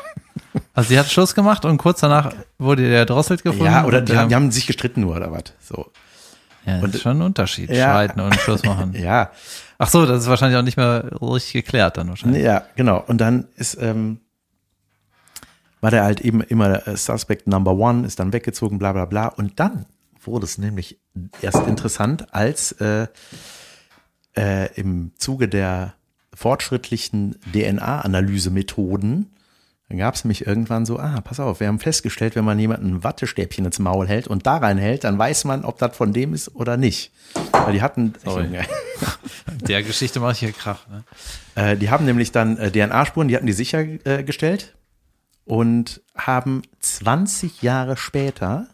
[0.73, 3.65] Also sie hat Schluss gemacht und kurz danach wurde der drosselt gefunden.
[3.65, 5.45] Ja, oder und die, haben, die haben sich gestritten nur oder was.
[5.59, 5.91] So.
[6.65, 7.71] ja, das ist schon ein Unterschied.
[7.71, 7.89] Ja.
[7.89, 8.93] Streiten und Schluss machen.
[8.97, 9.31] Ja,
[9.79, 12.43] Ach so, das ist wahrscheinlich auch nicht mehr richtig geklärt dann wahrscheinlich.
[12.43, 13.03] Ja, genau.
[13.05, 14.19] Und dann ist, ähm,
[15.81, 19.27] war der halt eben immer äh, Suspect Number One, ist dann weggezogen, bla bla bla.
[19.27, 19.85] Und dann
[20.21, 20.99] wurde es nämlich
[21.41, 23.07] erst interessant, als äh,
[24.35, 25.93] äh, im Zuge der
[26.33, 29.31] fortschrittlichen DNA-Analysemethoden,
[29.89, 32.95] dann gab es nämlich irgendwann so, ah, pass auf, wir haben festgestellt, wenn man jemanden
[32.95, 36.33] ein Wattestäbchen ins Maul hält und da reinhält, dann weiß man, ob das von dem
[36.33, 37.13] ist oder nicht.
[37.53, 38.49] Weil die hatten, Sorry.
[39.61, 40.87] Der Geschichte mache ich hier Krach.
[40.89, 41.03] Ne?
[41.55, 44.76] Äh, die haben nämlich dann äh, DNA-Spuren, die hatten die sichergestellt gestellt
[45.47, 48.67] und haben 20 Jahre später,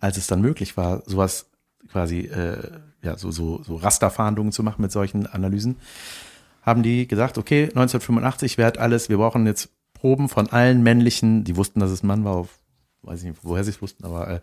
[0.00, 1.50] als es dann möglich war, sowas
[1.88, 2.70] quasi, äh,
[3.02, 5.76] ja, so, so, so Rasterfahndungen zu machen mit solchen Analysen,
[6.62, 11.56] haben die gesagt, okay, 1985 wird alles, wir brauchen jetzt Proben von allen männlichen, die
[11.56, 12.58] wussten, dass es ein Mann war, auf,
[13.02, 14.40] weiß ich nicht, woher sie es wussten, aber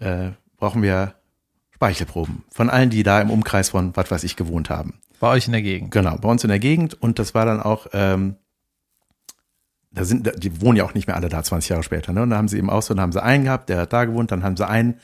[0.00, 1.14] äh, äh, brauchen wir
[1.74, 5.00] Speichelproben von allen, die da im Umkreis von, was weiß ich, gewohnt haben.
[5.20, 5.90] Bei euch in der Gegend.
[5.90, 8.36] Genau, bei uns in der Gegend und das war dann auch, ähm,
[9.90, 12.22] da sind, die wohnen ja auch nicht mehr alle da 20 Jahre später, ne?
[12.22, 14.04] Und da haben sie eben auch so, dann haben sie einen gehabt, der hat da
[14.04, 15.00] gewohnt, dann haben sie einen,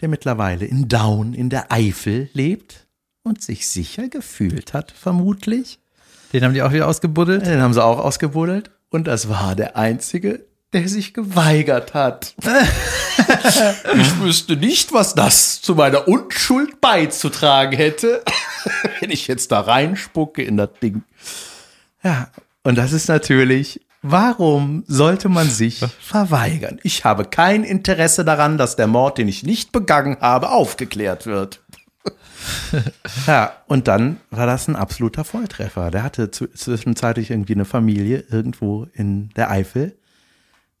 [0.00, 2.86] der mittlerweile in Down in der Eifel lebt
[3.22, 5.80] und sich sicher gefühlt hat, vermutlich.
[6.32, 7.46] Den haben die auch wieder ausgebuddelt.
[7.46, 12.34] Den haben sie auch ausgebuddelt und das war der einzige, der sich geweigert hat.
[13.94, 18.22] ich wüsste nicht, was das zu meiner Unschuld beizutragen hätte,
[19.00, 21.02] wenn ich jetzt da reinspucke in das Ding.
[22.02, 22.30] Ja,
[22.62, 26.80] und das ist natürlich, warum sollte man sich verweigern?
[26.82, 31.60] Ich habe kein Interesse daran, dass der Mord, den ich nicht begangen habe, aufgeklärt wird.
[33.26, 35.90] Ja, und dann war das ein absoluter Volltreffer.
[35.90, 39.98] Der hatte zwischenzeitlich irgendwie eine Familie irgendwo in der Eifel,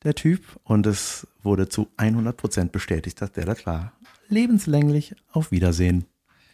[0.04, 0.42] der Typ.
[0.64, 3.92] Und es wurde zu 100 Prozent bestätigt, dass der das war.
[4.28, 6.04] Lebenslänglich auf Wiedersehen.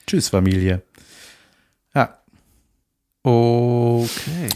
[0.06, 0.82] Tschüss, Familie.
[1.94, 2.18] Ja.
[3.22, 4.48] Okay.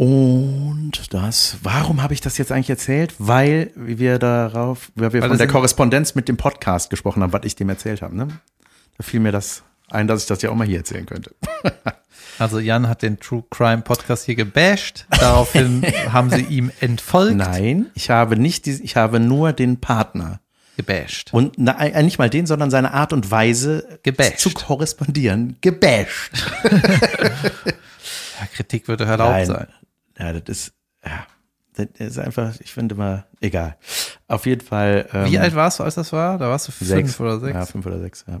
[0.00, 3.12] Und das, warum habe ich das jetzt eigentlich erzählt?
[3.18, 7.42] Weil wir darauf, weil wir Weil von der Korrespondenz mit dem Podcast gesprochen haben, was
[7.44, 8.16] ich dem erzählt habe.
[8.16, 8.28] Ne?
[8.96, 11.34] Da fiel mir das ein, dass ich das ja auch mal hier erzählen könnte.
[12.38, 15.04] Also Jan hat den True Crime Podcast hier gebasht.
[15.10, 17.36] Daraufhin haben sie ihm entfolgt.
[17.36, 20.40] Nein, ich habe nicht, die, ich habe nur den Partner.
[20.78, 21.34] Gebasht.
[21.34, 24.38] Und na, äh, nicht mal den, sondern seine Art und Weise Gebasht.
[24.38, 25.58] zu korrespondieren.
[25.60, 26.32] Gebasht.
[28.40, 29.46] Ja, Kritik würde erlaubt Nein.
[29.46, 29.66] sein.
[30.20, 31.26] Ja, das ist, ja,
[31.74, 33.76] das ist einfach, ich finde mal, egal.
[34.28, 35.08] Auf jeden Fall.
[35.12, 36.38] Ähm, Wie alt warst du, als das war?
[36.38, 37.18] Da warst du fünf sechs.
[37.20, 37.54] oder sechs?
[37.54, 38.40] Ja, fünf oder sechs, ja.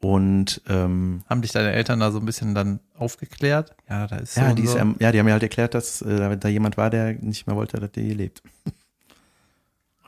[0.00, 3.76] Und ähm, Haben dich deine Eltern da so ein bisschen dann aufgeklärt?
[3.88, 4.78] Ja, da ist so ja, und die ist, so.
[4.78, 7.54] ähm, ja, die haben mir halt erklärt, dass äh, da jemand war, der nicht mehr
[7.54, 8.42] wollte, dass die lebt.
[8.64, 8.72] Und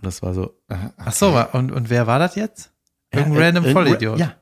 [0.06, 0.58] das war so.
[0.68, 2.72] äh, Ach so, und, und wer war das jetzt?
[3.12, 4.18] Irgendein ja, random irgend- Vollidiot.
[4.18, 4.34] Ja,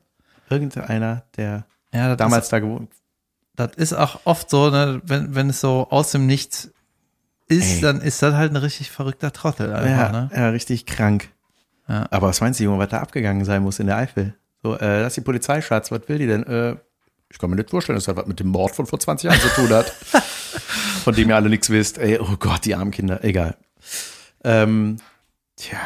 [0.49, 2.91] irgendeiner, der ja damals Ist, da gewohnt.
[3.55, 6.71] Das ist auch oft so, ne, wenn, wenn es so aus dem Nichts
[7.47, 7.81] ist, Ey.
[7.81, 10.31] dann ist das halt ein richtig verrückter Trottel einfach, Ja, ne?
[10.35, 11.29] ja, richtig krank.
[11.87, 12.07] Ja.
[12.11, 14.35] Aber was meinst du, was da abgegangen sein muss in der Eifel?
[14.63, 16.43] So, äh, das ist die Polizei, Schatz, was will die denn?
[16.43, 16.77] Äh,
[17.29, 19.41] ich kann mir nicht vorstellen, dass das was mit dem Mord von vor 20 Jahren
[19.41, 19.89] zu tun hat.
[21.03, 21.97] von dem ihr alle nichts wisst.
[21.97, 23.57] Ey, oh Gott, die armen Kinder, egal.
[24.43, 24.97] Ähm,
[25.57, 25.79] tja,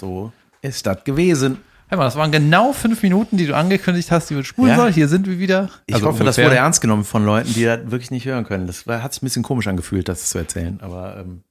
[0.00, 0.32] so
[0.62, 1.60] ist das gewesen.
[1.94, 4.76] Hör mal, das waren genau fünf Minuten, die du angekündigt hast, die wir spulen Ja.
[4.76, 4.92] soll.
[4.92, 5.70] Hier sind wir wieder.
[5.86, 6.46] Ich Also hoffe, das ungefähr.
[6.46, 8.66] wurde ernst genommen von Leuten, die das wirklich nicht hören können.
[8.66, 10.80] Das hat sich ein bisschen komisch angefühlt, das zu erzählen.
[10.80, 11.44] Aber ähm,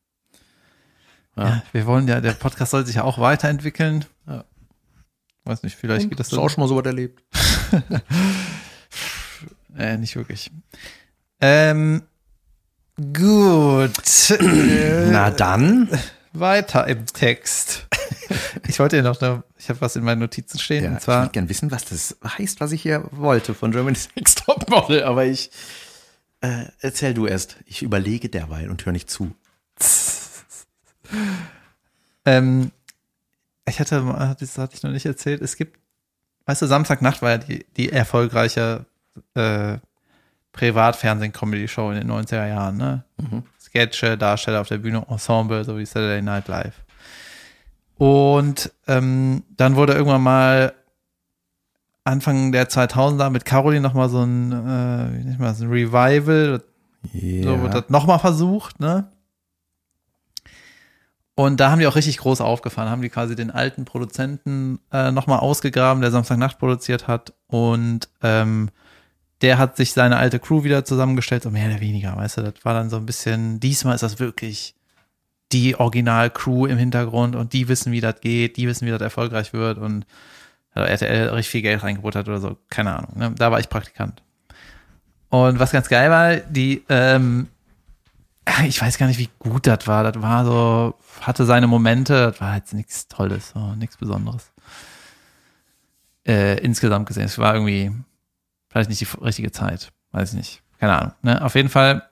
[1.37, 4.03] Ja, wir wollen ja, der Podcast soll sich ja auch weiterentwickeln.
[4.27, 4.43] Ja.
[5.45, 7.23] Weiß nicht, vielleicht geht das hast du auch schon mal so was erlebt.
[9.77, 10.51] Äh, nicht wirklich.
[11.41, 12.03] Ähm,
[12.97, 13.91] gut.
[15.09, 15.89] Na dann.
[16.33, 17.87] weiter im Text.
[18.67, 21.03] Ich wollte ja noch, eine, ich habe was in meinen Notizen stehen, Ja, und ich
[21.03, 24.69] zwar, würde gerne wissen, was das heißt, was ich hier wollte von Germany's Next Top
[24.69, 25.03] Model.
[25.03, 25.51] Aber ich
[26.41, 27.55] äh, erzähl du erst.
[27.65, 29.33] Ich überlege derweil und höre nicht zu.
[32.25, 32.71] ähm,
[33.65, 35.79] ich hatte, das hatte ich noch nicht erzählt, es gibt,
[36.45, 38.85] weißt du, Samstagnacht war ja die, die erfolgreiche
[39.35, 39.77] äh,
[40.51, 43.05] Privatfernsehen-Comedy-Show in den 90er Jahren, ne?
[43.61, 46.82] Sketche, Darsteller auf der Bühne, Ensemble, so wie Saturday Night Live.
[48.03, 50.73] Und ähm, dann wurde irgendwann mal
[52.03, 54.55] Anfang der 2000er mit Caroline nochmal so ein, äh,
[55.13, 56.61] wie nennt man das, ein Revival,
[57.13, 59.07] so wird das nochmal versucht, ne?
[61.35, 65.13] Und da haben die auch richtig groß aufgefahren, haben die quasi den alten Produzenten äh,
[65.13, 67.31] nochmal ausgegraben, der Samstagnacht produziert hat.
[67.47, 68.69] Und ähm,
[69.41, 72.65] der hat sich seine alte Crew wieder zusammengestellt, so mehr oder weniger, weißt du, das
[72.65, 74.75] war dann so ein bisschen, diesmal ist das wirklich
[75.51, 79.53] die Original-Crew im Hintergrund und die wissen, wie das geht, die wissen, wie das erfolgreich
[79.53, 80.05] wird und
[80.73, 83.11] also RTL richtig viel Geld reingebuttert oder so, keine Ahnung.
[83.15, 83.31] Ne?
[83.37, 84.23] Da war ich Praktikant.
[85.29, 87.47] Und was ganz geil war, die, ähm,
[88.65, 90.03] ich weiß gar nicht, wie gut das war.
[90.03, 94.51] Das war so, hatte seine Momente, das war jetzt nichts Tolles, so, nichts Besonderes.
[96.25, 97.91] Äh, insgesamt gesehen, es war irgendwie
[98.69, 101.13] vielleicht nicht die richtige Zeit, weiß ich nicht, keine Ahnung.
[101.21, 101.43] Ne?
[101.43, 102.07] Auf jeden Fall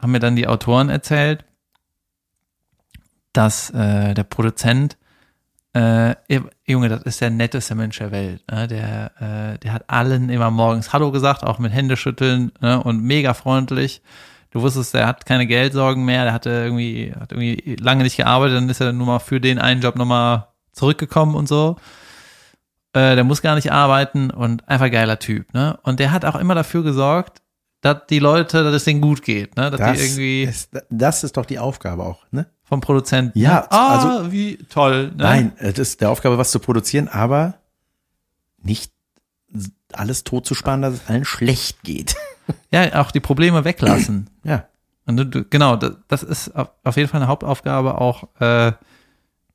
[0.00, 1.44] haben mir dann die Autoren erzählt,
[3.32, 4.96] dass äh, der Produzent
[5.72, 6.16] äh,
[6.66, 8.42] Junge, das ist der netteste Mensch der Welt.
[8.50, 8.66] Ne?
[8.66, 9.12] Der,
[9.54, 12.82] äh, der hat allen immer morgens Hallo gesagt, auch mit Händeschütteln ne?
[12.82, 14.02] und mega freundlich.
[14.50, 18.56] Du wusstest, der hat keine Geldsorgen mehr, der hatte irgendwie, hat irgendwie lange nicht gearbeitet,
[18.56, 21.76] dann ist er nur mal für den einen Job nochmal zurückgekommen und so.
[22.92, 25.78] Äh, der muss gar nicht arbeiten und einfach geiler Typ, ne?
[25.84, 27.42] Und der hat auch immer dafür gesorgt,
[27.80, 29.70] dass die Leute, dass es denen gut geht, ne?
[29.70, 32.46] Dass Das die irgendwie ist, das ist doch die Aufgabe auch, ne?
[32.70, 33.38] Vom Produzenten.
[33.38, 35.08] Ja, ah, also- wie toll.
[35.08, 35.14] Ne?
[35.16, 37.54] Nein, äh, das ist der Aufgabe, was zu produzieren, aber
[38.62, 38.92] nicht
[39.92, 42.16] alles totzusparen, dass es allen schlecht geht.
[42.72, 44.30] Ja, auch die Probleme weglassen.
[44.44, 44.64] Ja.
[45.06, 48.72] Und du, du, genau, das, das ist auf auf jeden Fall eine Hauptaufgabe auch, äh,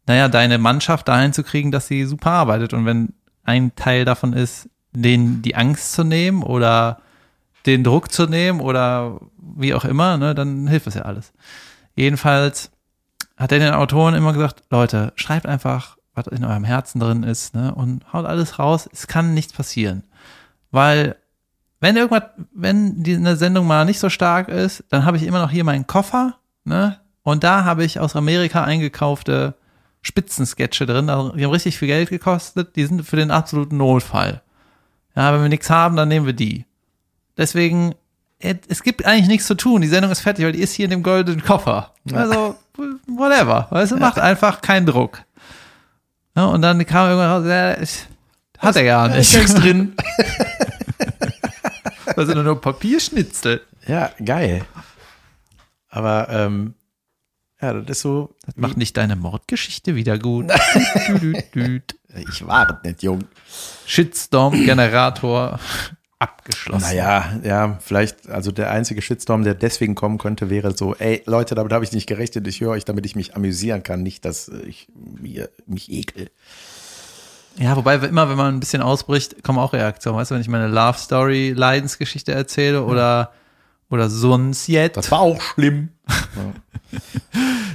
[0.08, 2.74] naja, deine Mannschaft dahin zu kriegen, dass sie super arbeitet.
[2.74, 7.02] Und wenn ein Teil davon ist, denen die Angst zu nehmen oder
[7.66, 11.34] den Druck zu nehmen oder wie auch immer, ne, dann hilft es ja alles.
[11.96, 12.72] Jedenfalls
[13.38, 17.54] hat er den Autoren immer gesagt, Leute, schreibt einfach, was in eurem Herzen drin ist,
[17.54, 18.90] ne, und haut alles raus.
[18.92, 20.04] Es kann nichts passieren.
[20.72, 21.18] Weil
[21.80, 25.42] wenn irgendwas, wenn die eine Sendung mal nicht so stark ist, dann habe ich immer
[25.42, 27.00] noch hier meinen Koffer, ne?
[27.24, 29.56] Und da habe ich aus Amerika eingekaufte
[30.02, 34.42] Spitzensketche drin, also die haben richtig viel Geld gekostet, die sind für den absoluten Notfall.
[35.16, 36.66] Ja, wenn wir nichts haben, dann nehmen wir die.
[37.38, 37.96] Deswegen,
[38.40, 39.82] es gibt eigentlich nichts zu tun.
[39.82, 41.94] Die Sendung ist fertig, weil die ist hier in dem goldenen Koffer.
[42.14, 42.56] Also,
[43.08, 43.68] whatever.
[43.70, 45.24] Weißt du, macht einfach keinen Druck.
[46.36, 48.06] Ja, und dann kam irgendwann raus, ja, ich,
[48.60, 49.34] hat er gar nicht.
[49.34, 49.96] Nichts drin.
[52.16, 53.62] Das sind nur Papierschnitzel.
[53.88, 54.66] Ja, geil.
[55.90, 56.74] Aber ähm,
[57.62, 58.36] ja, das ist so.
[58.46, 60.52] Das macht nicht deine Mordgeschichte wieder gut.
[62.30, 63.26] Ich war nicht, Jung.
[63.86, 65.60] Shitstorm-Generator
[66.30, 66.88] abgeschlossen.
[66.88, 71.56] Naja, ja, vielleicht, also der einzige Shitstorm, der deswegen kommen könnte, wäre so, ey, Leute,
[71.56, 74.50] damit habe ich nicht gerechnet, ich höre euch, damit ich mich amüsieren kann, nicht, dass
[74.50, 76.30] ich mir, mich ekel.
[77.58, 80.18] Ja, wobei immer, wenn man ein bisschen ausbricht, kommen auch Reaktionen.
[80.18, 83.32] Weißt du, wenn ich meine Love Story Leidensgeschichte erzähle oder
[83.90, 84.98] oder sonst jetzt.
[84.98, 85.90] Das war auch schlimm.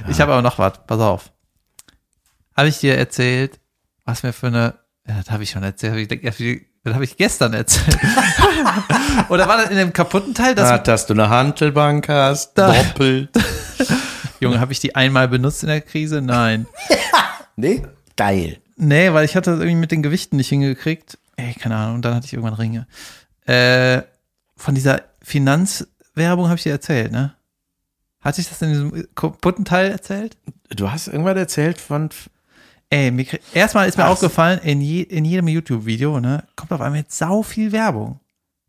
[0.09, 0.83] Ich habe aber noch was.
[0.87, 1.31] Pass auf.
[2.57, 3.59] Habe ich dir erzählt,
[4.03, 4.73] was mir für eine,
[5.07, 7.97] ja, das habe ich schon erzählt, hab ich, hab ich Das habe ich gestern erzählt.
[9.29, 10.55] Oder war das in dem kaputten Teil?
[10.55, 13.29] Das, Ah, dass du eine Handelbank hast, Da- doppelt.
[14.39, 16.21] Junge, habe ich die einmal benutzt in der Krise?
[16.21, 16.65] Nein.
[17.57, 17.83] Nee,
[18.15, 18.59] geil.
[18.77, 21.19] Nee, weil ich hatte das irgendwie mit den Gewichten nicht hingekriegt.
[21.35, 21.95] Ey, keine Ahnung.
[21.95, 22.87] Und dann hatte ich irgendwann Ringe.
[23.45, 24.01] Äh,
[24.55, 27.35] von dieser Finanzwerbung habe ich dir erzählt, ne?
[28.21, 30.37] Hatte ich das in diesem kaputten Teil erzählt?
[30.69, 32.09] Du hast irgendwann erzählt von,
[32.91, 34.09] Ey, mir, erstmal ist mir Ach.
[34.09, 38.19] aufgefallen, in, je, in jedem YouTube-Video, ne, kommt auf einmal jetzt sau viel Werbung.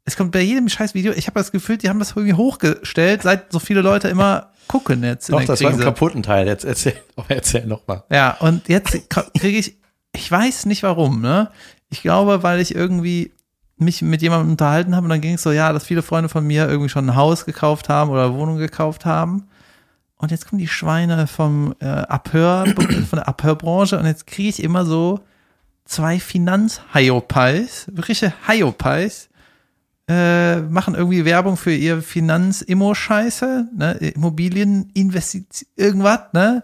[0.05, 3.23] Es kommt bei jedem scheiß Video, ich habe das Gefühl, die haben das irgendwie hochgestellt,
[3.23, 5.83] seit so viele Leute immer gucken jetzt doch, das war Krise.
[5.83, 6.47] im kaputten Teil.
[6.47, 6.95] Jetzt erzähl,
[7.29, 8.05] erzähl nochmal.
[8.11, 9.77] Ja, und jetzt kriege ich,
[10.13, 11.51] ich weiß nicht warum, ne?
[11.91, 13.33] Ich glaube, weil ich irgendwie
[13.77, 16.47] mich mit jemandem unterhalten habe und dann ging es so, ja, dass viele Freunde von
[16.47, 19.49] mir irgendwie schon ein Haus gekauft haben oder Wohnung gekauft haben.
[20.23, 22.65] Und jetzt kommen die Schweine vom äh, Abhör,
[23.11, 25.19] von der Abhörbranche und jetzt kriege ich immer so
[25.85, 29.29] zwei Finanz-Hyopies, wirkliche Hyopies,
[30.09, 36.63] äh, machen irgendwie Werbung für ihr Finanz-Immo-Scheiße, ne, Immobilieninvestition, irgendwas, ne?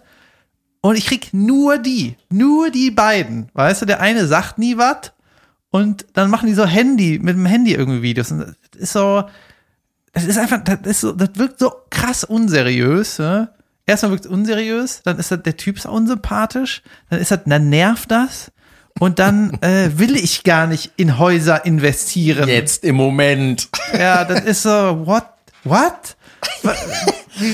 [0.81, 3.49] Und ich krieg nur die, nur die beiden.
[3.55, 5.12] Weißt du, der eine sagt nie was
[5.71, 8.31] und dann machen die so Handy, mit dem Handy irgendwie Videos.
[8.31, 9.25] Und das ist so,
[10.18, 13.18] das ist einfach, das ist so, das wirkt so krass unseriös.
[13.18, 13.50] Ne?
[13.87, 17.68] Erstmal wirkt es unseriös, dann ist das, der Typ ist unsympathisch, dann ist das, dann
[17.68, 18.50] nervt das.
[18.98, 22.48] Und dann äh, will ich gar nicht in Häuser investieren.
[22.48, 23.68] Jetzt im Moment.
[23.96, 25.24] Ja, das ist so, what?
[25.64, 26.16] What?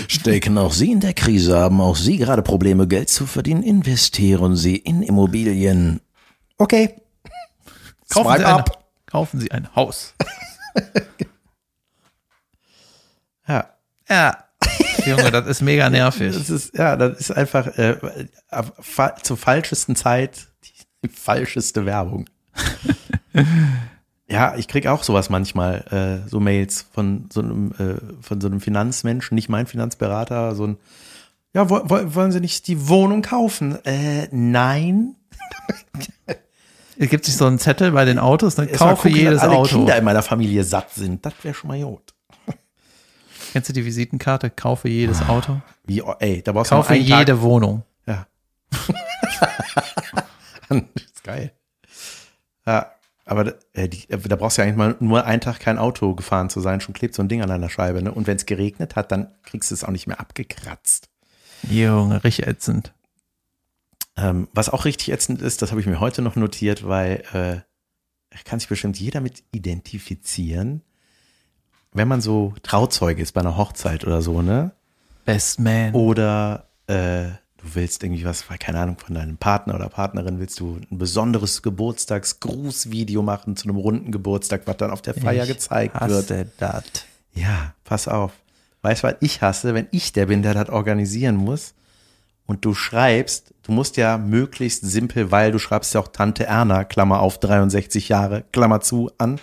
[0.08, 1.58] Stecken auch Sie in der Krise?
[1.58, 3.62] Haben auch Sie gerade Probleme, Geld zu verdienen?
[3.62, 6.00] Investieren Sie in Immobilien.
[6.58, 6.96] Okay.
[8.08, 8.84] Kaufen Swipe Sie, ein, up.
[9.06, 10.14] kaufen Sie ein Haus.
[13.48, 13.70] Ja.
[14.08, 14.44] Ja.
[15.06, 16.34] Junge, das ist mega nervig.
[16.34, 17.96] Das ist, ja, das ist einfach äh,
[18.80, 20.48] fa zur falschesten Zeit
[21.02, 22.28] die falscheste Werbung.
[24.28, 28.46] ja, ich krieg auch sowas manchmal, äh, so Mails von so einem, äh, von so
[28.46, 30.76] einem Finanzmenschen, nicht mein Finanzberater, so ein,
[31.52, 33.78] ja, wo, wo, wollen Sie nicht die Wohnung kaufen?
[33.84, 35.14] Äh, nein.
[36.96, 39.76] Es gibt sich so einen Zettel bei den Autos, dann kaufe gucken, jedes alle Auto.
[39.76, 41.24] Kinder in meiner Familie satt sind.
[41.24, 42.13] Das wäre schon mal gut.
[43.54, 44.50] Kennst du die Visitenkarte?
[44.50, 45.62] Kaufe jedes Auto.
[45.86, 47.84] Wie, ey, da brauchst du Kaufe noch einen Tag- jede Wohnung.
[48.04, 48.26] Ja.
[48.70, 48.88] das
[50.96, 51.52] ist geil.
[52.66, 52.90] Ja,
[53.24, 55.78] aber da- äh, die, äh, da brauchst du ja eigentlich mal nur einen Tag kein
[55.78, 58.02] Auto gefahren zu sein, schon klebt so ein Ding an deiner Scheibe.
[58.02, 58.10] Ne?
[58.12, 61.08] Und wenn es geregnet hat, dann kriegst du es auch nicht mehr abgekratzt.
[61.62, 62.92] Junge, richtig ätzend.
[64.16, 68.36] Ähm, was auch richtig ätzend ist, das habe ich mir heute noch notiert, weil äh,
[68.44, 70.82] kann sich bestimmt jeder mit identifizieren,
[71.94, 74.72] wenn man so Trauzeuge ist bei einer Hochzeit oder so, ne?
[75.24, 75.94] Best Man.
[75.94, 80.60] Oder äh, du willst irgendwie was, weil, keine Ahnung, von deinem Partner oder Partnerin willst
[80.60, 85.48] du ein besonderes Geburtstagsgrußvideo machen zu einem runden Geburtstag, was dann auf der Feier Ich
[85.50, 86.10] gezeigt wird.
[86.30, 86.84] hasse das.
[87.32, 88.32] Ja, pass auf.
[88.82, 91.74] Weißt du, was ich hasse, wenn ich der bin, der das organisieren muss
[92.46, 96.84] und du schreibst, du musst ja möglichst simpel, weil du schreibst ja auch Tante Erna,
[96.84, 99.40] Klammer auf 63 Jahre, Klammer zu, an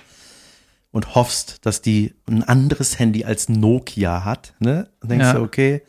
[0.92, 4.90] und hoffst, dass die ein anderes Handy als Nokia hat, ne?
[5.02, 5.34] Und denkst Ja.
[5.34, 5.82] du, okay,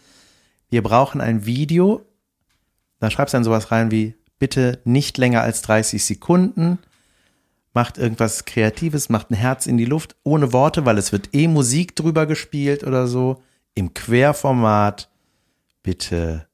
[0.70, 2.02] wir brauchen ein Video,
[3.00, 6.78] da schreibst du dann sowas rein wie, bitte nicht länger als 30 Sekunden,
[7.74, 11.48] macht irgendwas Kreatives, macht ein Herz in die Luft, ohne Worte, weil es wird eh
[11.48, 13.42] Musik drüber gespielt oder so,
[13.74, 15.08] im Querformat,
[15.82, 16.46] bitte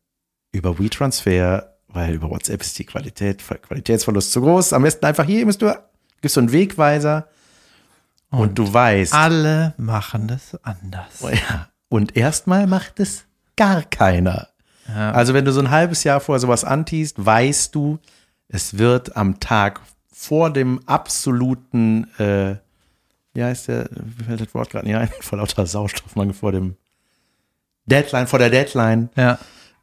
[0.52, 4.72] über WeTransfer, weil über WhatsApp ist die Qualität, Qualitätsverlust zu groß.
[4.72, 5.72] Am besten einfach hier, musst du,
[6.20, 7.28] gibst so einen Wegweiser
[8.30, 11.22] und, du weißt, Alle machen das anders.
[11.22, 11.68] Oh ja.
[11.88, 13.24] Und erstmal macht es
[13.56, 14.48] gar keiner.
[14.88, 15.12] Ja.
[15.12, 17.98] Also wenn du so ein halbes Jahr vorher sowas antiest, weißt du,
[18.48, 19.80] es wird am Tag
[20.12, 22.56] vor dem absoluten, äh,
[23.34, 23.88] wie heißt der,
[24.18, 26.76] mir fällt das Wort gerade nicht ein, vor lauter Sauerstoffmangel, vor dem
[27.86, 29.08] Deadline, vor der Deadline.
[29.16, 29.38] Ja.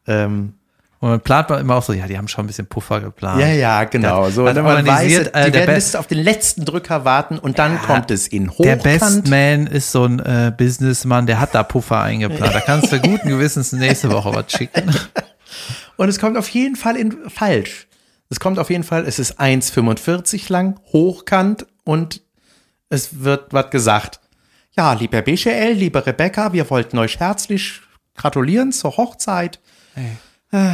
[0.08, 0.54] Ähm,
[1.00, 3.42] Und man plant man immer auch so, ja, die haben schon ein bisschen Puffer geplant.
[3.42, 4.30] ja, ja, genau.
[4.30, 7.38] So, wenn man weiß, organisiert, die äh, der werden bis auf den letzten Drücker warten
[7.38, 8.84] und dann kommt es in Der Hochkant.
[8.84, 12.56] Best Man ist so ein äh, Businessman, der hat da Puffer eingeplant.
[12.56, 14.90] Da kannst du guten Gewissens nächste Woche was schicken.
[15.98, 17.88] Und es kommt auf jeden Fall in falsch.
[18.30, 22.22] Es kommt auf jeden Fall, es ist 1,45 lang, hochkant und
[22.90, 24.20] es wird was gesagt.
[24.76, 27.82] Ja, lieber BCL, liebe Rebecca, wir wollten euch herzlich
[28.16, 29.60] gratulieren zur Hochzeit.
[30.52, 30.74] Äh,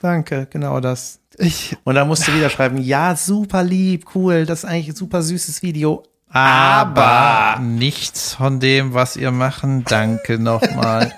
[0.00, 1.20] danke, genau das.
[1.38, 4.94] Ich, Und dann musst du wieder schreiben, ja, super lieb, cool, das ist eigentlich ein
[4.96, 6.02] super süßes Video.
[6.30, 9.84] aber nichts von dem, was ihr machen.
[9.84, 11.12] Danke nochmal.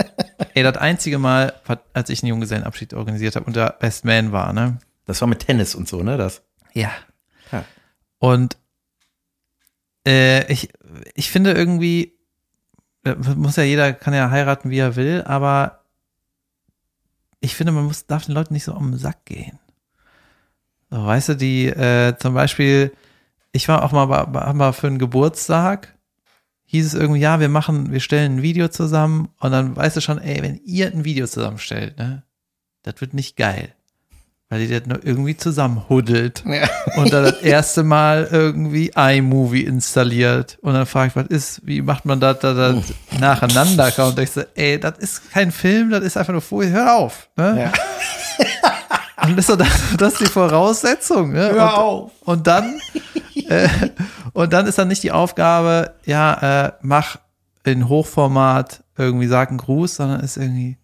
[0.54, 1.54] Ey, das einzige Mal,
[1.94, 4.78] als ich einen Junggesellenabschied organisiert habe und der Best Man war, ne?
[5.06, 6.16] Das war mit Tennis und so, ne?
[6.18, 6.42] Das.
[6.74, 6.90] Ja.
[7.50, 7.64] Ja.
[8.18, 8.56] Und
[10.06, 10.68] Äh, ich,
[11.14, 12.18] ich finde irgendwie,
[13.04, 15.81] äh, muss ja jeder, kann ja heiraten, wie er will, aber
[17.42, 19.58] ich finde, man muss, darf den Leuten nicht so um den Sack gehen.
[20.90, 22.92] So, weißt du, die, äh, zum Beispiel,
[23.52, 25.98] ich war auch mal, bei- mal für einen Geburtstag,
[26.66, 30.00] hieß es irgendwie, ja, wir machen, wir stellen ein Video zusammen und dann weißt du
[30.00, 32.22] schon, ey, wenn ihr ein Video zusammenstellt, ne,
[32.82, 33.74] das wird nicht geil.
[34.52, 36.44] Weil ihr das nur irgendwie zusammenhuddelt
[36.96, 42.04] und dann das erste Mal irgendwie iMovie installiert und dann fragt, was ist, wie macht
[42.04, 42.82] man das, da, da
[43.18, 46.68] nacheinander kann und denkst du, ey, das ist kein Film, das ist einfach nur Folie,
[46.68, 47.30] hör auf.
[47.34, 47.72] Ne?
[49.22, 51.32] Und das ist, so, das, das ist die Voraussetzung.
[51.32, 51.52] Ne?
[51.52, 52.10] Hör und, auf.
[52.22, 52.80] Und dann,
[53.48, 53.68] äh,
[54.32, 57.18] und dann ist dann nicht die Aufgabe, ja, äh, mach
[57.64, 60.76] in Hochformat irgendwie sag einen Gruß, sondern ist irgendwie,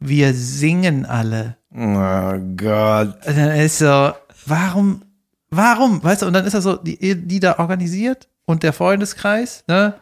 [0.00, 1.58] wir singen alle.
[1.76, 3.26] Oh Gott.
[3.26, 4.12] Und dann ist so,
[4.46, 5.02] warum,
[5.50, 9.64] warum, weißt du, und dann ist das so, die, die da organisiert und der Freundeskreis,
[9.66, 9.94] ne?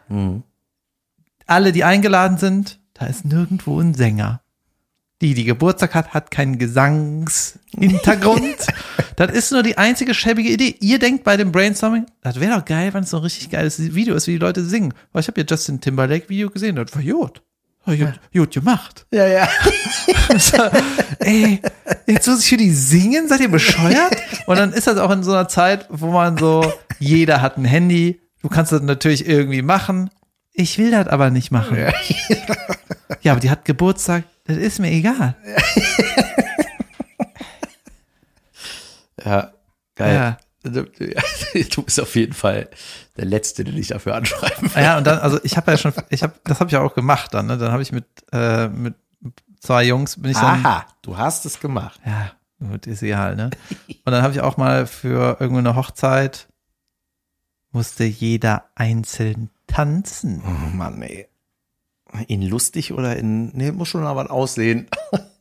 [1.46, 4.40] Alle, die eingeladen sind, da ist nirgendwo ein Sänger.
[5.22, 8.66] Die, die Geburtstag hat, hat keinen Gesangshintergrund.
[9.16, 10.74] das ist nur die einzige schäbige Idee.
[10.80, 13.94] Ihr denkt bei dem Brainstorming, das wäre doch geil, wenn es so ein richtig geiles
[13.94, 14.92] Video ist, wie die Leute singen.
[15.12, 17.02] Weil ich habe ja Justin Timberlake Video gesehen, das war
[17.84, 18.00] gut.
[18.00, 19.06] War Gut, gemacht.
[19.12, 19.48] Ja, ja.
[21.18, 21.60] Ey,
[22.06, 23.28] jetzt muss ich für die singen?
[23.28, 24.16] Seid ihr bescheuert?
[24.46, 27.64] Und dann ist das auch in so einer Zeit, wo man so, jeder hat ein
[27.64, 30.10] Handy, du kannst das natürlich irgendwie machen.
[30.52, 31.78] Ich will das aber nicht machen.
[33.22, 35.36] Ja, aber die hat Geburtstag, das ist mir egal.
[39.24, 39.52] Ja,
[39.94, 40.14] geil.
[40.14, 40.38] Ja.
[41.70, 42.68] Du bist auf jeden Fall
[43.16, 44.82] der Letzte, der dich dafür anschreiben will.
[44.82, 46.94] Ja, und dann, also ich habe ja schon, ich habe, das habe ich ja auch
[46.94, 47.58] gemacht dann, ne?
[47.58, 48.94] Dann habe ich mit, äh, mit
[49.60, 52.00] zwei Jungs bin ich dann, Aha, du hast es gemacht.
[52.06, 52.32] ja,
[52.66, 53.50] gut, ist egal, ne?
[54.04, 56.48] Und dann habe ich auch mal für irgendeine Hochzeit
[57.72, 60.42] musste jeder einzeln tanzen.
[60.44, 61.26] Oh Mann, ey.
[62.28, 64.88] In lustig oder in, nee, muss schon aber aussehen.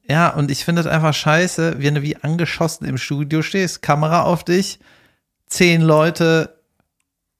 [0.07, 4.23] Ja, und ich finde das einfach scheiße, wenn du wie angeschossen im Studio stehst, Kamera
[4.23, 4.79] auf dich,
[5.47, 6.60] zehn Leute,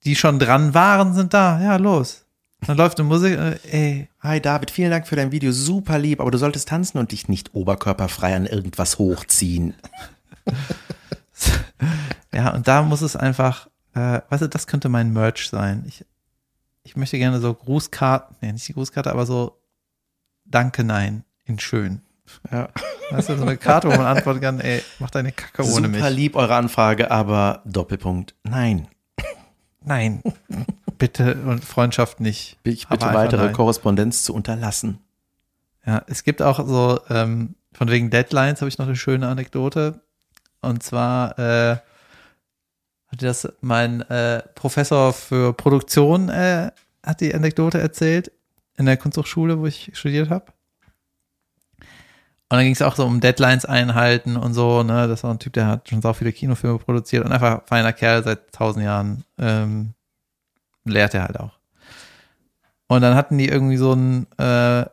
[0.04, 1.62] die schon dran waren, sind da.
[1.62, 2.26] Ja, los.
[2.66, 4.10] Dann läuft eine Musik, äh, ey.
[4.22, 7.28] Hi David, vielen Dank für dein Video, super lieb, aber du solltest tanzen und dich
[7.28, 9.74] nicht oberkörperfrei an irgendwas hochziehen.
[12.34, 15.84] Ja, und da muss es einfach, äh, weißt du, das könnte mein Merch sein.
[15.88, 16.06] Ich,
[16.84, 19.58] ich möchte gerne so Grußkarten, nee, nicht die Grußkarte, aber so
[20.45, 22.02] Danke, nein, in schön.
[22.52, 22.70] Ja.
[23.10, 25.88] Weißt du, so eine Karte, wo man antworten kann, ey, mach deine Kacke ohne Super
[25.89, 26.10] mich.
[26.10, 28.88] lieb eure Anfrage, aber Doppelpunkt, nein.
[29.84, 30.21] Nein,
[30.97, 32.57] bitte und Freundschaft nicht.
[32.63, 33.51] Ich Aber bitte einfach weitere.
[33.51, 34.99] Korrespondenz zu unterlassen.
[35.86, 40.01] Ja, es gibt auch so, ähm, von wegen Deadlines habe ich noch eine schöne Anekdote.
[40.61, 41.77] Und zwar äh,
[43.07, 46.71] hat das mein äh, Professor für Produktion äh,
[47.03, 48.32] hat die Anekdote erzählt
[48.77, 50.45] in der Kunsthochschule, wo ich studiert habe.
[52.52, 55.39] Und dann ging es auch so um Deadlines einhalten und so, ne, das war ein
[55.39, 59.24] Typ, der hat schon so viele Kinofilme produziert und einfach feiner Kerl seit tausend Jahren,
[59.39, 59.93] ähm,
[60.84, 61.54] lehrt er halt auch.
[62.88, 64.84] Und dann hatten die irgendwie so einen äh,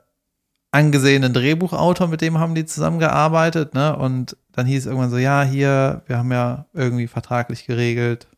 [0.70, 3.96] angesehenen Drehbuchautor, mit dem haben die zusammengearbeitet, ne?
[3.96, 8.28] Und dann hieß es irgendwann so, ja, hier, wir haben ja irgendwie vertraglich geregelt,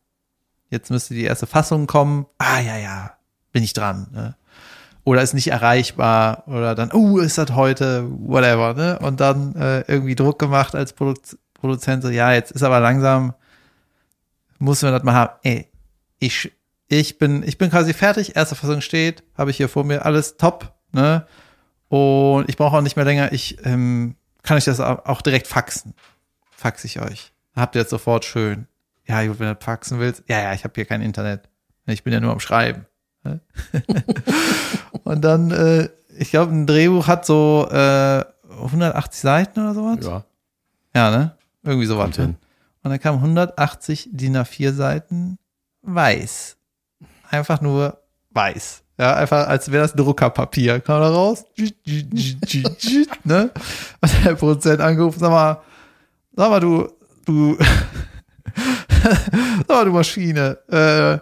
[0.71, 2.25] jetzt müsste die erste Fassung kommen.
[2.39, 3.11] Ah, ja, ja,
[3.51, 4.35] bin ich dran, ne?
[5.03, 8.99] Oder ist nicht erreichbar oder dann, uh, ist das heute, whatever, ne?
[8.99, 11.19] Und dann äh, irgendwie Druck gemacht als Produ
[11.53, 13.33] Produzent, so, ja, jetzt ist aber langsam,
[14.59, 15.33] muss man das mal haben.
[15.43, 15.67] Ey,
[16.19, 16.51] ich,
[16.87, 20.37] ich bin, ich bin quasi fertig, erste Fassung steht, habe ich hier vor mir, alles
[20.37, 21.25] top, ne?
[21.89, 25.47] Und ich brauche auch nicht mehr länger, ich ähm, kann euch das au- auch direkt
[25.47, 25.93] faxen.
[26.51, 27.33] Fax ich euch.
[27.55, 28.67] Habt ihr jetzt sofort schön.
[29.05, 30.23] Ja, gut, wenn du faxen willst.
[30.27, 31.49] Ja, ja, ich habe hier kein Internet.
[31.85, 32.85] Ich bin ja nur am Schreiben.
[35.03, 38.23] Und dann, äh, ich glaube, ein Drehbuch hat so äh,
[38.63, 39.97] 180 Seiten oder sowas.
[40.05, 40.23] Ja.
[40.93, 41.35] Ja, ne?
[41.63, 42.05] Irgendwie sowas.
[42.05, 42.23] Kommt Ne?
[42.25, 42.35] hin.
[42.83, 45.37] Und dann kamen 180 DIN A4 Seiten
[45.83, 46.57] weiß.
[47.29, 48.01] Einfach nur
[48.31, 48.83] weiß.
[48.97, 50.79] Ja, einfach als wäre das Druckerpapier.
[50.79, 51.45] Kam da raus.
[53.23, 53.51] ne?
[54.01, 55.61] Und der Produzent angerufen, sag mal,
[56.35, 56.89] sag mal, du,
[57.25, 57.57] du,
[59.67, 61.17] sag mal, du Maschine, äh,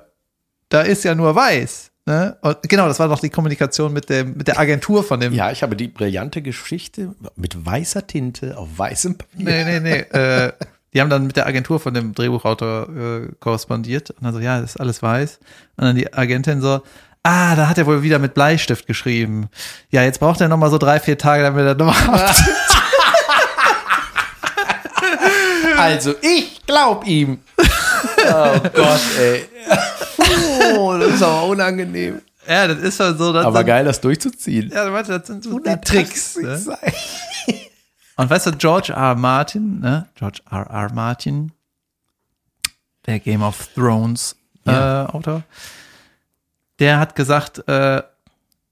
[0.70, 1.89] da ist ja nur weiß.
[2.10, 2.36] Ne?
[2.42, 5.52] Und genau, das war doch die Kommunikation mit dem, mit der Agentur von dem Ja,
[5.52, 9.46] ich habe die brillante Geschichte mit weißer Tinte auf weißem Papier.
[9.46, 10.00] Nee, nee, nee.
[10.20, 10.52] äh,
[10.92, 14.60] die haben dann mit der Agentur von dem Drehbuchautor äh, korrespondiert und dann so, ja,
[14.60, 15.40] das ist alles weiß.
[15.78, 16.82] Und dann die Agentin so,
[17.22, 19.48] ah, da hat er wohl wieder mit Bleistift geschrieben.
[19.92, 22.44] Ja, jetzt braucht er noch mal so drei, vier Tage, damit er nochmal habt.
[25.78, 27.40] Also, ich glaub ihm.
[27.58, 29.46] Oh Gott, ey.
[30.78, 32.22] Oh, das ist aber unangenehm.
[32.48, 33.32] Ja, das ist halt so.
[33.32, 34.72] Das Aber sind, geil, das durchzuziehen.
[34.74, 36.38] Ja, warte, das sind so die 180 Tricks.
[36.38, 36.78] Ne?
[38.18, 38.98] Und weißt du, George R.
[38.98, 39.16] R.
[39.16, 40.08] Martin, ne?
[40.16, 40.66] George R.
[40.70, 40.92] R.
[40.94, 41.52] Martin,
[43.06, 45.44] der Game of Thrones äh, Autor,
[46.80, 48.02] der hat gesagt, äh,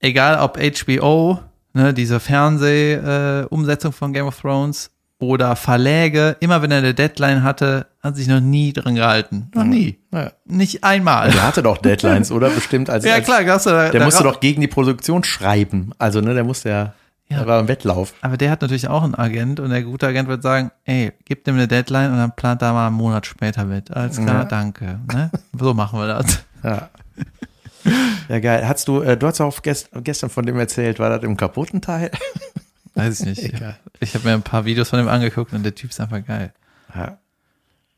[0.00, 1.40] egal ob HBO,
[1.72, 4.90] ne, diese Fernseh-Umsetzung äh, von Game of Thrones
[5.20, 9.50] oder Verläge, immer wenn er eine Deadline hatte, hat sich noch nie dran gehalten.
[9.54, 9.98] Noch nie.
[10.12, 10.30] Ja.
[10.44, 11.30] Nicht einmal.
[11.32, 12.50] Der hatte doch Deadlines, oder?
[12.50, 15.92] Bestimmt als, Ja, als klar, gab's da, Der da musste doch gegen die Produktion schreiben.
[15.98, 16.92] Also, ne, der musste ja,
[17.28, 17.38] Ja.
[17.38, 18.14] der war im Wettlauf.
[18.20, 21.42] Aber der hat natürlich auch einen Agent und der gute Agent wird sagen, ey, gib
[21.44, 23.90] dem eine Deadline und dann plant da mal einen Monat später mit.
[23.90, 24.44] Alles klar, Ja.
[24.44, 25.00] danke.
[25.12, 25.30] Ne?
[25.58, 26.44] So machen wir das.
[26.62, 26.88] Ja.
[28.28, 28.68] Ja, geil.
[28.68, 31.80] Hast du, äh, du hast auch gest gestern von dem erzählt, war das im kaputten
[31.80, 32.10] Teil?
[32.98, 33.42] Weiß ich nicht.
[33.54, 33.78] Egal.
[34.00, 36.52] Ich habe mir ein paar Videos von dem angeguckt und der Typ ist einfach geil.
[36.94, 37.18] Ja.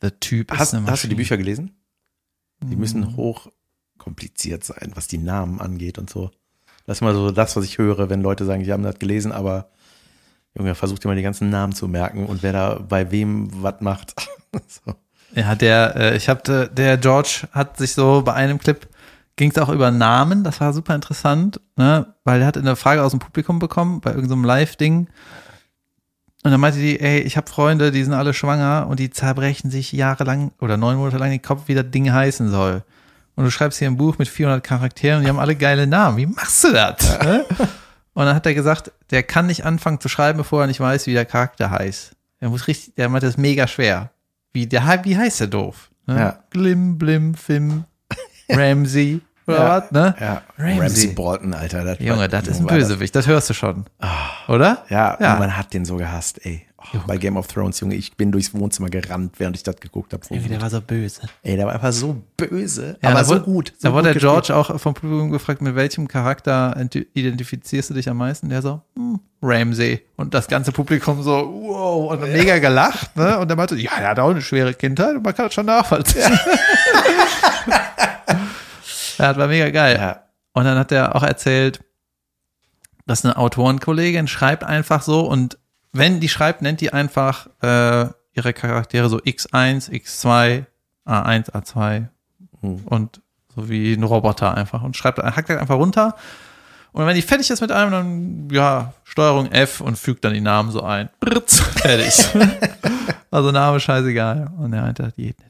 [0.02, 1.16] Der Typ Hast, ist eine hast du die Maschine.
[1.16, 1.74] Bücher gelesen?
[2.62, 2.80] Die Mhm.
[2.80, 3.48] müssen hoch
[3.98, 6.30] kompliziert sein, was die Namen angeht und so.
[6.86, 9.32] Das ist mal so das, was ich höre, wenn Leute sagen, die haben das gelesen,
[9.32, 9.70] aber
[10.56, 13.80] Junge, versucht dir mal die ganzen Namen zu merken und wer da bei wem was
[13.80, 14.14] macht.
[14.66, 14.94] so.
[15.34, 18.88] Ja, der, äh, ich habe, der George hat sich so bei einem Clip
[19.36, 22.14] ging es auch über Namen, das war super interessant, ne?
[22.24, 25.08] weil er hat eine Frage aus dem Publikum bekommen bei irgendeinem Live-Ding.
[26.42, 29.70] Und dann meinte die, ey, ich habe Freunde, die sind alle schwanger und die zerbrechen
[29.70, 32.82] sich jahrelang oder neun Monate lang den Kopf, wie das Ding heißen soll.
[33.36, 36.16] Und du schreibst hier ein Buch mit 400 Charakteren und die haben alle geile Namen.
[36.16, 37.18] Wie machst du das?
[37.22, 37.44] Ne?
[38.12, 41.06] Und dann hat er gesagt, der kann nicht anfangen zu schreiben, bevor er nicht weiß,
[41.06, 42.16] wie der Charakter heißt.
[42.40, 44.10] Der muss richtig, der meinte, das ist mega schwer.
[44.52, 45.90] Wie, der, wie heißt der doof?
[46.06, 46.18] Ne?
[46.18, 46.38] Ja.
[46.50, 47.84] Glim, Blim, Fim,
[48.56, 49.68] Ramsey oder Ja.
[49.82, 50.14] was, ne?
[50.20, 50.78] Ja, Ramsey.
[50.80, 51.84] Ramsey Bolton, Alter.
[51.84, 53.84] Das Junge, das ist ein war das- Bösewicht, das hörst du schon.
[54.48, 54.84] Oder?
[54.88, 55.36] Ja, Ja.
[55.36, 56.66] man hat den so gehasst, ey.
[56.94, 60.14] Oh, bei Game of Thrones, Junge, ich bin durchs Wohnzimmer gerannt, während ich das geguckt
[60.14, 60.22] habe.
[60.30, 61.20] Irgendwie, der war so böse.
[61.42, 63.72] Ey, der war einfach so böse, Ja, aber so wurde- gut.
[63.78, 67.94] So da wurde der George auch vom Publikum gefragt, mit welchem Charakter ent- identifizierst du
[67.94, 68.48] dich am meisten?
[68.48, 70.00] Der so, hm, Ramsey.
[70.16, 73.38] Und das ganze Publikum so, wow, und mega gelacht, ne?
[73.38, 76.22] Und der meinte, ja, er hat auch eine schwere Kindheit man kann das schon nachvollziehen.
[77.68, 77.80] ja,
[79.28, 79.96] das war mega geil.
[79.96, 80.22] Ja.
[80.52, 81.82] Und dann hat er auch erzählt,
[83.06, 85.58] dass eine Autorenkollegin schreibt einfach so und
[85.92, 90.64] wenn die schreibt, nennt die einfach äh, ihre Charaktere so X1, X2,
[91.06, 92.06] A1, A2
[92.60, 92.82] Hm.
[92.84, 93.20] und
[93.54, 96.14] so wie ein Roboter einfach und schreibt, hackt halt einfach runter.
[96.92, 100.40] Und wenn die fertig ist mit einem, dann ja, Steuerung F und fügt dann die
[100.40, 101.08] Namen so ein.
[101.20, 102.28] Britz, fertig.
[103.30, 104.50] also Name scheißegal.
[104.58, 105.49] Und er meinte, das geht nicht.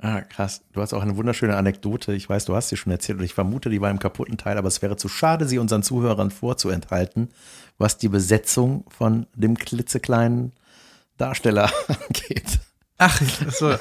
[0.00, 0.62] Ah, krass.
[0.72, 2.12] Du hast auch eine wunderschöne Anekdote.
[2.14, 4.56] Ich weiß, du hast sie schon erzählt und ich vermute, die war im kaputten Teil,
[4.56, 7.30] aber es wäre zu schade, sie unseren Zuhörern vorzuenthalten,
[7.78, 10.52] was die Besetzung von dem klitzekleinen
[11.16, 12.60] Darsteller angeht.
[12.96, 13.20] Ach,
[13.50, 13.74] so.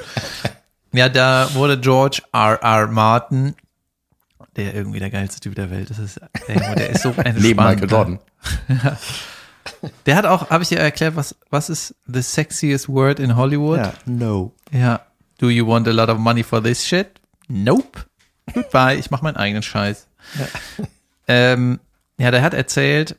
[0.92, 2.60] ja, da wurde George R.
[2.64, 2.88] R.
[2.88, 3.56] Martin,
[4.56, 6.00] der irgendwie der geilste Typ der Welt ist.
[6.00, 8.20] Das ist der, ist so ein Neben Michael Jordan.
[10.06, 13.78] Der hat auch, habe ich dir erklärt, was, was ist the sexiest word in Hollywood?
[13.78, 14.54] Ja, no.
[14.72, 15.02] Ja.
[15.38, 17.20] Do you want a lot of money for this shit?
[17.48, 18.06] Nope.
[18.54, 20.08] Goodbye, ich mache meinen eigenen Scheiß.
[21.28, 21.80] Ähm,
[22.18, 23.16] ja, der hat erzählt,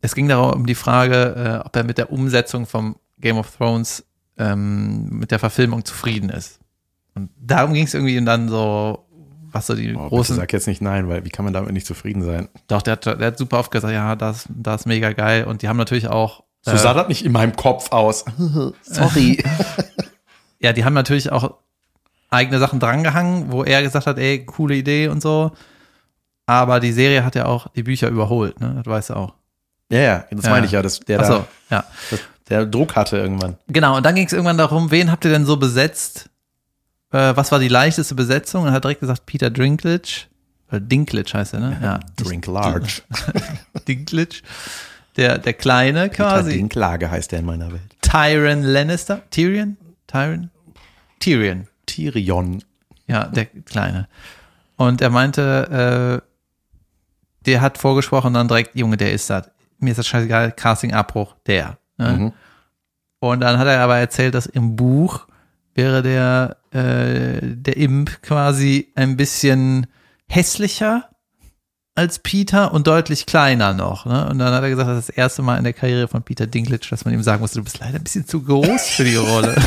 [0.00, 3.56] es ging darum um die Frage, äh, ob er mit der Umsetzung vom Game of
[3.56, 4.04] Thrones
[4.38, 6.58] ähm, mit der Verfilmung zufrieden ist.
[7.14, 9.04] Und darum ging es irgendwie und dann so,
[9.50, 10.36] was so die Oh, bitte großen.
[10.36, 12.48] sag jetzt nicht nein, weil wie kann man damit nicht zufrieden sein?
[12.68, 15.44] Doch, der hat, der hat super oft gesagt, ja, das, das ist mega geil.
[15.44, 16.44] Und die haben natürlich auch.
[16.62, 18.24] So äh, sah das nicht in meinem Kopf aus.
[18.82, 19.42] Sorry.
[20.62, 21.54] ja, die haben natürlich auch
[22.30, 25.52] eigene Sachen drangehangen, wo er gesagt hat, ey, coole Idee und so.
[26.46, 28.74] Aber die Serie hat ja auch die Bücher überholt, ne?
[28.76, 29.34] Das weißt du auch.
[29.90, 30.50] ja, ja, das Ja.
[30.50, 31.84] meine ich ja, dass der Achso, da, ja.
[32.10, 33.56] dass der Druck hatte irgendwann.
[33.68, 36.30] Genau, und dann ging es irgendwann darum, wen habt ihr denn so besetzt?
[37.12, 38.62] Äh, was war die leichteste Besetzung?
[38.62, 40.26] Und er hat direkt gesagt, Peter Dinklage.
[40.70, 41.78] Oder Dinklage heißt er, ne?
[41.82, 42.00] Ja.
[42.16, 43.02] Drink large.
[43.88, 44.36] Dinklage.
[45.16, 46.52] Der, der Kleine quasi.
[46.54, 47.82] Dinklage heißt der in meiner Welt.
[48.00, 49.20] Tyrion Lannister.
[49.30, 49.76] Tyrion?
[50.06, 50.50] Tyrion?
[51.22, 51.68] Tyrion.
[51.86, 52.64] Tyrion.
[53.06, 54.08] Ja, der Kleine.
[54.76, 56.28] Und er meinte, äh,
[57.46, 59.50] der hat vorgesprochen dann direkt, Junge, der ist das.
[59.78, 61.78] Mir ist das scheißegal, Casting-Abbruch, der.
[61.96, 62.12] Ne?
[62.12, 62.32] Mhm.
[63.20, 65.26] Und dann hat er aber erzählt, dass im Buch
[65.74, 69.86] wäre der, äh, der Imp quasi ein bisschen
[70.28, 71.08] hässlicher
[71.94, 74.06] als Peter und deutlich kleiner noch.
[74.06, 74.28] Ne?
[74.30, 76.46] Und dann hat er gesagt, das ist das erste Mal in der Karriere von Peter
[76.46, 79.16] Dinklage, dass man ihm sagen musste, du bist leider ein bisschen zu groß für die
[79.16, 79.54] Rolle.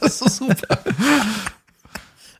[0.00, 0.78] Das ist so super.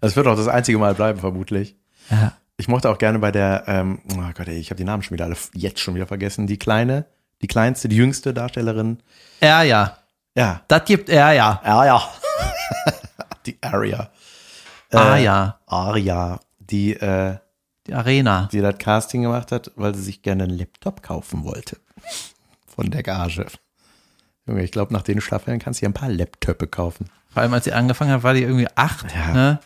[0.01, 1.77] Das wird auch das einzige Mal bleiben, vermutlich.
[2.11, 2.33] ja.
[2.59, 5.15] Ich mochte auch gerne bei der, ähm, oh Gott, ey, ich habe die Namen schon
[5.15, 6.47] wieder alle jetzt schon wieder vergessen.
[6.47, 7.07] Die kleine,
[7.41, 8.99] die kleinste, die jüngste Darstellerin.
[9.41, 9.97] ja, ja.
[10.37, 11.61] Ja, Das gibt er ja.
[11.65, 12.03] ja, ja.
[13.47, 14.11] die Aria.
[14.93, 15.59] Ah ja.
[15.67, 17.37] Aria, die, äh,
[17.87, 18.49] Die Arena.
[18.53, 21.79] die das Casting gemacht hat, weil sie sich gerne einen Laptop kaufen wollte.
[22.67, 23.47] Von der Gage.
[24.47, 27.07] Junge, ich glaube, nach den Staffeln kannst du dir ein paar Laptöpe kaufen.
[27.29, 29.07] Vor allem, als sie angefangen hat, war die irgendwie acht.
[29.15, 29.33] Ja.
[29.33, 29.61] Ne?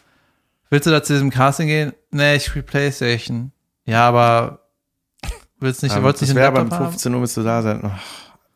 [0.70, 1.92] Willst du da zu diesem Casting gehen?
[2.10, 3.52] Nee, ich spiele Playstation.
[3.84, 4.60] Ja, aber
[5.60, 6.90] willst nicht, Ähm, wolltest nicht einen wäre Laptop haben?
[6.90, 7.92] 15 Uhr müsst du da sein.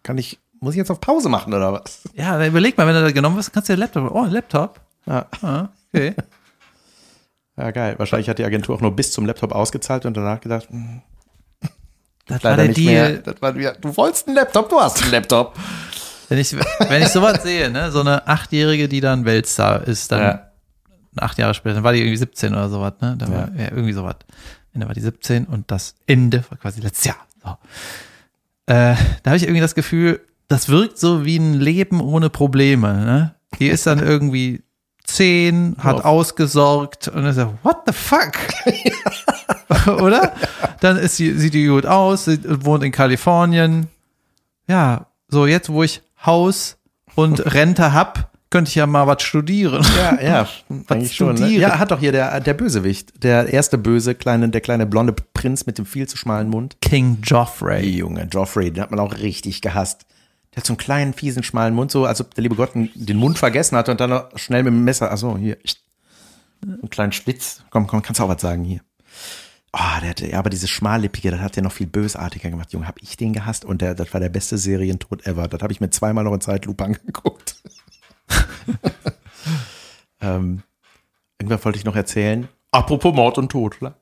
[0.03, 2.03] Kann ich, muss ich jetzt auf Pause machen oder was?
[2.15, 4.11] Ja, überleg mal, wenn du da genommen wirst, kannst du dir Laptop.
[4.11, 4.81] Oh, Laptop.
[5.07, 6.15] Ja, Ah, okay.
[7.61, 7.95] ja, geil.
[7.99, 11.03] Wahrscheinlich hat die Agentur auch nur bis zum Laptop ausgezahlt und danach gedacht, hm,
[12.27, 12.69] Das war der.
[12.69, 13.23] Deal.
[13.41, 15.57] War, du wolltest einen Laptop, du hast einen Laptop.
[16.29, 20.21] Wenn ich, wenn ich sowas sehe, ne, so eine Achtjährige, die dann Weltstar ist, dann
[20.21, 20.51] Ja.
[21.19, 23.17] acht Jahre später, dann war die irgendwie 17 oder sowas, ne?
[23.19, 24.15] Da war, ja, irgendwie sowas.
[24.73, 27.17] Ende war die 17 und das Ende war quasi letztes Jahr.
[27.43, 27.49] So.
[28.67, 28.95] Äh,
[29.25, 33.35] da habe ich irgendwie das Gefühl, das wirkt so wie ein Leben ohne Probleme, ne?
[33.59, 34.63] Die ist dann irgendwie
[35.15, 36.05] zehn, hat Auf.
[36.05, 38.33] ausgesorgt und ist so, what the fuck?
[40.01, 40.33] Oder?
[40.81, 43.89] Dann ist sie, sieht die gut aus, sie wohnt in Kalifornien.
[44.67, 46.79] Ja, so jetzt, wo ich Haus
[47.15, 49.85] und Rente hab, könnte ich ja mal was studieren.
[49.97, 50.49] Ja, ja,
[50.89, 51.35] eigentlich schon.
[51.35, 51.37] Ne?
[51.39, 51.63] studieren.
[51.63, 55.67] Ja, hat doch hier der, der Bösewicht, der erste Böse, kleine, der kleine blonde Prinz
[55.67, 56.77] mit dem viel zu schmalen Mund.
[56.81, 57.89] King Ey, Joffrey.
[57.89, 60.07] Junge, Joffrey, den hat man auch richtig gehasst.
[60.53, 63.17] Der hat so einen kleinen, fiesen, schmalen Mund, so als ob der liebe Gott den
[63.17, 65.57] Mund vergessen hatte und dann noch schnell mit dem Messer, achso, hier,
[66.63, 67.63] einen kleinen Schlitz.
[67.71, 68.81] Komm, komm, kannst du auch was sagen hier.
[69.73, 72.73] Oh, der hatte, ja, aber dieses Schmallippige, das hat der noch viel bösartiger gemacht.
[72.73, 75.47] Junge, hab ich den gehasst und der, das war der beste Serientod ever.
[75.47, 77.63] Das habe ich mir zweimal noch in Zeitlupe angeguckt.
[80.21, 80.65] ähm,
[81.39, 82.49] irgendwann wollte ich noch erzählen.
[82.73, 83.95] Apropos Mord und Totschlag.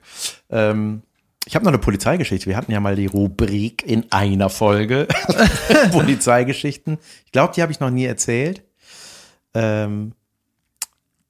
[0.48, 1.02] Ähm,
[1.48, 2.44] ich habe noch eine Polizeigeschichte.
[2.44, 5.08] Wir hatten ja mal die Rubrik in einer Folge
[5.92, 6.98] Polizeigeschichten.
[7.24, 8.62] Ich glaube, die habe ich noch nie erzählt.
[9.54, 10.12] Ähm,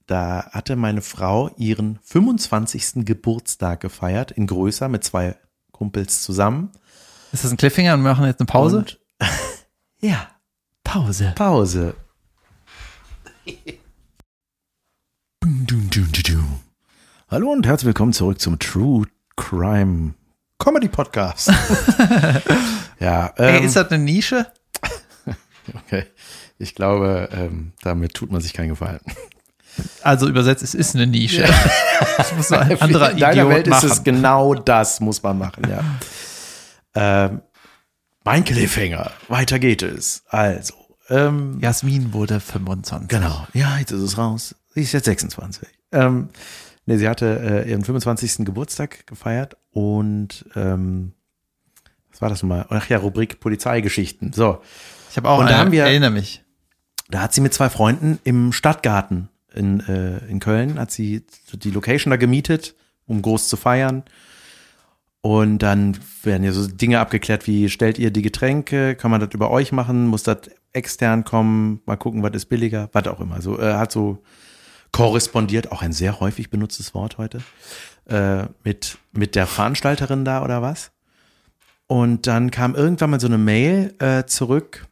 [0.07, 3.05] da hatte meine Frau ihren 25.
[3.07, 5.37] Geburtstag gefeiert, in größer, mit zwei
[5.71, 6.73] Kumpels zusammen.
[7.31, 8.79] Ist das ein Cliffhanger und wir machen jetzt eine Pause?
[8.79, 9.01] Und,
[10.01, 10.31] ja,
[10.83, 11.33] Pause.
[11.37, 11.95] Pause.
[17.31, 19.07] Hallo und herzlich willkommen zurück zum True
[19.39, 20.15] Crime
[20.59, 21.49] Comedy Podcast.
[23.01, 24.47] ja, ähm, Ey, ist das eine Nische?
[25.75, 26.07] okay.
[26.59, 29.01] Ich glaube, ähm, damit tut man sich keinen Gefallen.
[30.03, 31.49] Also übersetzt, es ist eine Nische.
[32.17, 33.87] Das muss ein anderer In deiner Idiot Welt machen.
[33.87, 35.85] ist es genau das, muss man machen, ja.
[36.95, 37.43] ähm,
[38.25, 39.11] mein Cliffhanger.
[39.29, 40.23] Weiter geht es.
[40.29, 40.75] Also,
[41.09, 43.09] ähm, Jasmin wurde 25.
[43.09, 44.55] Genau, ja, jetzt ist es raus.
[44.75, 45.69] Sie ist jetzt 26.
[45.93, 46.29] Ähm,
[46.89, 48.45] nee, sie hatte äh, ihren 25.
[48.45, 51.13] Geburtstag gefeiert und ähm,
[52.11, 52.67] was war das nochmal?
[52.71, 54.33] Ach ja, Rubrik Polizeigeschichten.
[54.33, 54.61] So,
[55.11, 56.43] Ich habe auch Und da eine, haben wir- erinnere mich.
[57.11, 61.71] da hat sie mit zwei Freunden im Stadtgarten in, äh, in Köln, hat sie die
[61.71, 62.75] Location da gemietet,
[63.07, 64.03] um groß zu feiern.
[65.21, 69.31] Und dann werden ja so Dinge abgeklärt wie, stellt ihr die Getränke, kann man das
[69.35, 70.39] über euch machen, muss das
[70.73, 73.41] extern kommen, mal gucken, was ist billiger, was auch immer.
[73.43, 74.23] So, äh, hat so
[74.93, 77.41] korrespondiert, auch ein sehr häufig benutztes Wort heute,
[78.07, 80.91] äh, mit, mit der Veranstalterin da oder was.
[81.87, 84.87] Und dann kam irgendwann mal so eine Mail äh, zurück,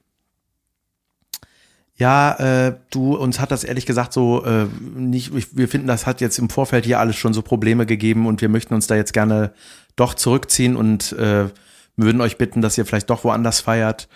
[1.99, 6.05] ja, äh, du, uns hat das ehrlich gesagt so äh, nicht, ich- wir finden, das
[6.05, 8.97] hat jetzt im Vorfeld hier alles schon so Probleme gegeben und wir möchten uns da
[8.97, 9.55] jetzt gerne
[9.97, 11.49] doch zurückziehen und äh,
[11.97, 14.09] würden euch bitten, dass ihr vielleicht doch woanders feiert.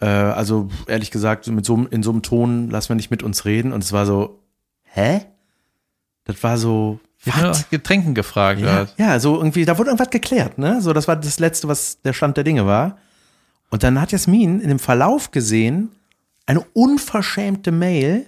[0.00, 3.44] Äh, also ehrlich gesagt, mit so, in so einem Ton lassen wir nicht mit uns
[3.44, 3.72] reden.
[3.72, 4.38] Und es war so,
[4.92, 5.26] hä?
[6.24, 8.60] Das war so, nach Getränken gefragt.
[8.60, 8.94] Ja, halt.
[8.96, 10.80] ja, so irgendwie, da wurde irgendwas geklärt, ne?
[10.80, 12.98] So, das war das Letzte, was der Stand der Dinge war.
[13.70, 15.90] Und dann hat Jasmin in dem Verlauf gesehen,
[16.46, 18.26] eine unverschämte Mail,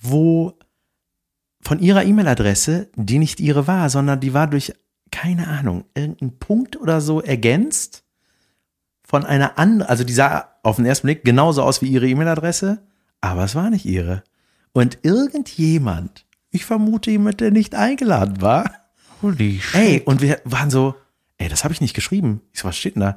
[0.00, 0.58] wo
[1.60, 4.74] von ihrer E-Mail-Adresse, die nicht ihre war, sondern die war durch,
[5.12, 8.02] keine Ahnung, irgendeinen Punkt oder so ergänzt
[9.04, 12.82] von einer anderen, also die sah auf den ersten Blick genauso aus wie ihre E-Mail-Adresse,
[13.20, 14.24] aber es war nicht ihre.
[14.72, 18.70] Und irgendjemand, ich vermute jemand, der nicht eingeladen war,
[19.22, 19.80] Holy shit.
[19.80, 20.96] Ey, und wir waren so,
[21.38, 22.40] ey, das habe ich nicht geschrieben.
[22.52, 23.16] Ich so, was steht denn da?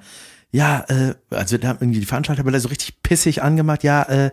[0.51, 3.83] Ja, äh, also da haben irgendwie die Veranstalter so richtig pissig angemacht.
[3.83, 4.31] Ja, äh,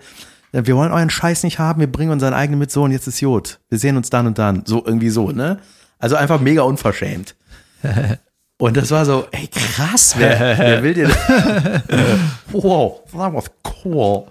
[0.52, 3.20] wir wollen euren Scheiß nicht haben, wir bringen unseren eigenen mit so und jetzt ist
[3.20, 3.58] Jod.
[3.70, 4.64] Wir sehen uns dann und dann.
[4.66, 5.58] So, irgendwie so, ne?
[5.98, 7.34] Also einfach mega unverschämt.
[8.62, 11.16] Und das war so, ey, krass, wer, wer will dir das?
[12.52, 13.50] wow, that was
[13.84, 14.28] cool.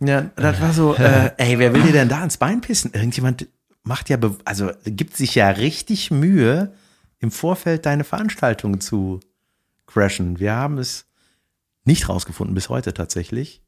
[0.00, 2.90] Ja, das war so, äh, ey, wer will dir denn da ins Bein pissen?
[2.92, 3.46] Irgendjemand
[3.84, 6.72] macht ja, also gibt sich ja richtig Mühe,
[7.20, 9.20] im Vorfeld deine Veranstaltung zu
[9.86, 10.40] crashen.
[10.40, 11.06] Wir haben es
[11.84, 13.62] nicht rausgefunden, bis heute tatsächlich.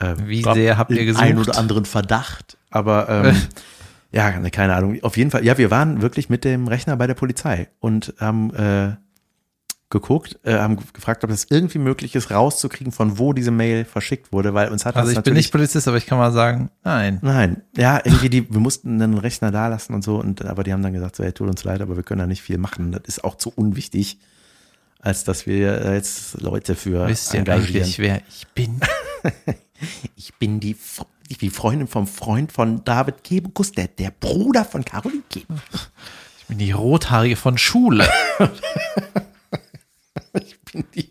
[0.00, 1.22] Ähm, Wie sehr habt ihr gesucht?
[1.22, 3.42] Ein oder anderen Verdacht, aber ähm,
[4.10, 4.98] Ja, ne, keine Ahnung.
[5.02, 8.54] Auf jeden Fall, ja, wir waren wirklich mit dem Rechner bei der Polizei und haben
[8.54, 8.96] äh,
[9.90, 14.32] geguckt, äh, haben gefragt, ob es irgendwie möglich ist, rauszukriegen, von wo diese Mail verschickt
[14.32, 17.18] wurde, weil uns hat Also ich bin nicht Polizist, aber ich kann mal sagen, nein.
[17.22, 20.72] Nein, ja, irgendwie die, wir mussten einen Rechner da lassen und so, und aber die
[20.72, 22.92] haben dann gesagt, so, hey, tut uns leid, aber wir können da nicht viel machen.
[22.92, 24.18] Das ist auch zu unwichtig,
[25.00, 27.82] als dass wir jetzt Leute für Wisst ihr engagieren.
[27.82, 28.80] eigentlich, wer ich bin?
[30.16, 30.76] Ich bin die,
[31.30, 35.90] F- die Freundin vom Freund von David Kebekus, der, der Bruder von Caroline Kebekus.
[36.40, 38.08] Ich bin die Rothaarige von Schule.
[40.34, 41.10] Ich bin die,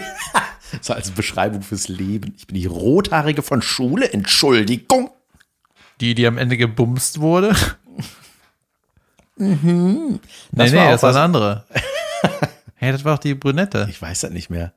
[0.80, 2.34] so als Beschreibung fürs Leben.
[2.36, 5.10] Ich bin die Rothaarige von Schule, Entschuldigung.
[6.00, 7.54] Die, die am Ende gebumst wurde.
[9.36, 10.18] nee,
[10.52, 11.64] Das nee, auch das war eine andere.
[12.76, 13.86] hey, das war doch die Brünette.
[13.90, 14.72] Ich weiß das nicht mehr.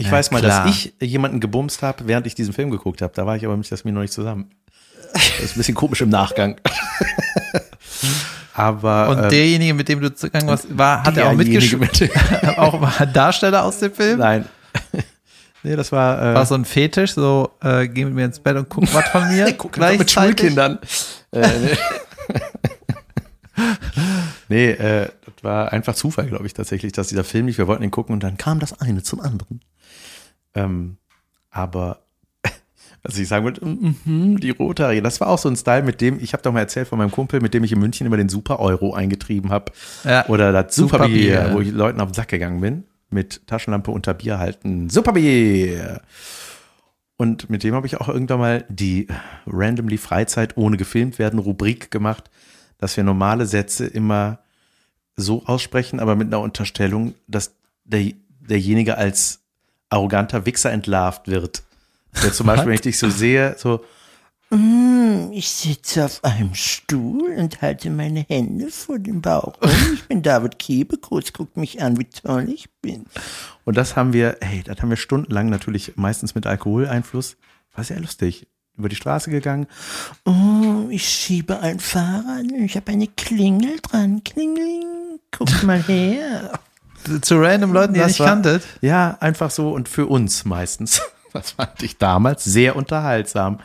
[0.00, 0.64] Ich Ja, weiß mal, klar.
[0.64, 3.12] dass ich jemanden gebumst habe, während ich diesen Film geguckt habe.
[3.14, 4.50] Da war ich aber mit Jasmin noch nicht zusammen.
[5.12, 6.56] Das ist ein bisschen komisch im Nachgang.
[8.54, 12.00] aber Und äh, derjenige, mit dem du zugegangen warst, war, hat er auch mitgespielt?
[12.00, 12.10] mit-
[12.58, 14.20] auch war ein Darsteller aus dem Film?
[14.20, 14.46] Nein.
[15.62, 16.30] nee, das war.
[16.30, 19.06] Äh, War so ein Fetisch, so, äh, geh mit mir ins Bett und guck was
[19.10, 19.52] von mir.
[19.52, 20.10] Guck mit?
[20.10, 20.78] Schulkindern.
[21.32, 21.76] äh, nee,
[24.48, 27.58] nee äh, das war einfach Zufall, glaube ich, tatsächlich, dass dieser Film lief.
[27.58, 29.60] Wir wollten ihn gucken und dann kam das eine zum anderen.
[30.54, 30.96] Ähm,
[31.50, 32.00] aber
[33.02, 36.18] was ich sagen wollte, mhm, die Rothaarige, das war auch so ein Style, mit dem,
[36.20, 38.28] ich habe doch mal erzählt von meinem Kumpel, mit dem ich in München immer den
[38.28, 39.72] Super Euro eingetrieben habe.
[40.04, 40.26] Ja.
[40.28, 41.36] Oder das Superbier.
[41.36, 42.84] Superbier, wo ich Leuten auf den Sack gegangen bin.
[43.10, 44.88] Mit Taschenlampe unter Bier halten.
[44.88, 46.00] Superbier!
[47.16, 49.06] Und mit dem habe ich auch irgendwann mal die
[49.46, 52.30] randomly Freizeit ohne gefilmt werden Rubrik gemacht,
[52.78, 54.38] dass wir normale Sätze immer
[55.16, 59.40] so aussprechen, aber mit einer Unterstellung, dass der, derjenige als
[59.90, 61.62] arroganter Wichser entlarvt wird.
[62.22, 63.84] Der zum Beispiel, wenn ich dich so sehe, so,
[64.52, 69.54] Mm, Ich sitze auf einem Stuhl und halte meine Hände vor dem Bauch.
[69.60, 73.06] Und ich bin David Kebekus, guck mich an, wie toll ich bin.
[73.64, 77.36] und das haben wir, hey, das haben wir stundenlang natürlich meistens mit Alkoholeinfluss.
[77.76, 78.48] War sehr lustig.
[78.76, 79.68] Über die Straße gegangen.
[80.24, 84.24] Oh, ich schiebe ein Fahrrad und ich habe eine Klingel dran.
[84.24, 86.58] Klingling, guck mal her.
[87.22, 88.62] Zu random Leuten, die ihr Das nicht war- kanntet.
[88.80, 91.02] Ja, einfach so und für uns meistens.
[91.32, 93.60] Das fand ich damals sehr unterhaltsam.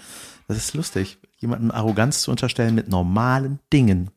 [0.48, 4.12] Das ist lustig, jemandem Arroganz zu unterstellen mit normalen Dingen.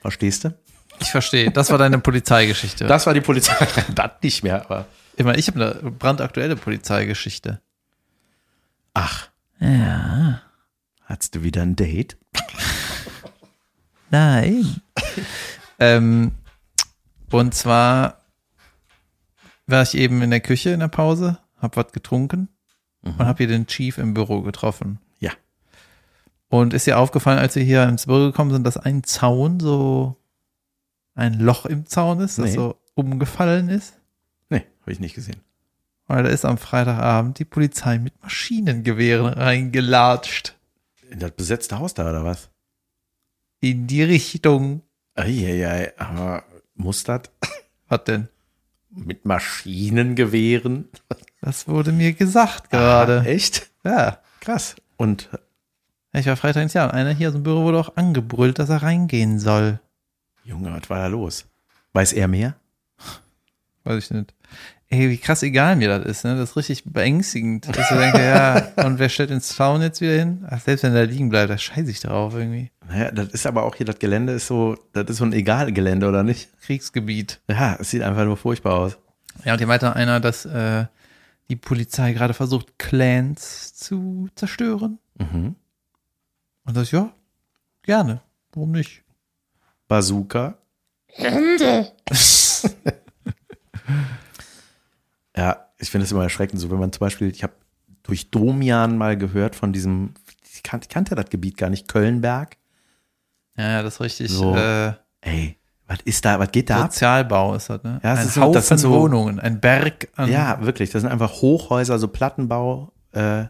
[0.00, 0.54] Verstehst du?
[0.98, 1.50] Ich verstehe.
[1.50, 2.86] Das war deine Polizeigeschichte.
[2.86, 3.54] Das war die Polizei.
[3.94, 4.86] das nicht mehr, aber.
[5.16, 7.60] Immer, ich habe eine brandaktuelle Polizeigeschichte.
[8.94, 9.28] Ach.
[9.60, 10.40] Ja.
[11.04, 12.16] Hattest du wieder ein Date?
[14.10, 14.80] Nein.
[15.78, 16.32] ähm,
[17.38, 18.22] und zwar
[19.66, 22.48] war ich eben in der Küche in der Pause, hab was getrunken
[23.02, 24.98] und hab hier den Chief im Büro getroffen.
[25.18, 25.32] Ja.
[26.48, 30.16] Und ist dir aufgefallen, als wir hier ins Büro gekommen sind, dass ein Zaun so
[31.14, 32.54] ein Loch im Zaun ist, das Nee.
[32.54, 33.94] so umgefallen ist?
[34.50, 35.40] Nee, habe ich nicht gesehen.
[36.06, 40.54] Weil da ist am Freitagabend die Polizei mit Maschinengewehren reingelatscht.
[41.10, 42.50] In das besetzte Haus da oder was?
[43.60, 44.82] In die Richtung.
[45.14, 46.44] Eieiei, aber
[46.78, 47.22] das
[47.88, 48.28] Was denn?
[48.90, 50.88] mit Maschinengewehren?
[51.42, 53.20] Das wurde mir gesagt gerade.
[53.24, 53.70] Ah, echt?
[53.84, 54.18] Ja.
[54.40, 54.76] Krass.
[54.96, 55.28] Und
[56.12, 58.70] Ich war Freitag ins Jahr und einer hier aus dem Büro wurde auch angebrüllt, dass
[58.70, 59.80] er reingehen soll.
[60.44, 61.44] Junge, was war da los?
[61.92, 62.56] Weiß er mehr?
[63.84, 64.34] Weiß ich nicht.
[64.88, 66.36] Ey, wie krass egal mir das ist, ne?
[66.36, 67.66] Das ist richtig beängstigend.
[67.68, 70.46] Dass ich denke, ja, und wer stellt den Zaun jetzt wieder hin?
[70.48, 72.70] Ach, selbst wenn der liegen bleibt, da scheiße ich drauf irgendwie.
[72.88, 76.08] Naja, das ist aber auch hier, das Gelände ist so, das ist so ein Egal-Gelände,
[76.08, 76.50] oder nicht?
[76.60, 77.40] Kriegsgebiet.
[77.48, 78.96] Ja, es sieht einfach nur furchtbar aus.
[79.44, 80.86] Ja, und hier meinte einer, dass äh,
[81.48, 84.98] die Polizei gerade versucht, Clans zu zerstören.
[85.18, 85.56] Mhm.
[86.64, 87.12] Und das, ja,
[87.82, 88.20] gerne.
[88.52, 89.02] Warum nicht?
[89.88, 90.58] Bazooka.
[91.18, 91.30] ja,
[95.78, 97.52] ich finde es immer erschreckend, so wenn man zum Beispiel, ich habe
[98.02, 100.14] durch Domian mal gehört von diesem,
[100.54, 102.56] ich kan- ich kannte das Gebiet gar nicht, Kölnberg.
[103.56, 104.30] Ja, ja, das ist richtig.
[104.30, 104.54] So.
[104.56, 105.56] Äh, Ey,
[105.86, 106.92] was ist da, was geht da ab?
[106.92, 108.00] Sozialbau ist das, ne?
[108.02, 111.02] Ja, es ein ist Haufen das sind so- Wohnungen, ein Berg an Ja, wirklich, das
[111.02, 113.44] sind einfach Hochhäuser, so Plattenbau, äh,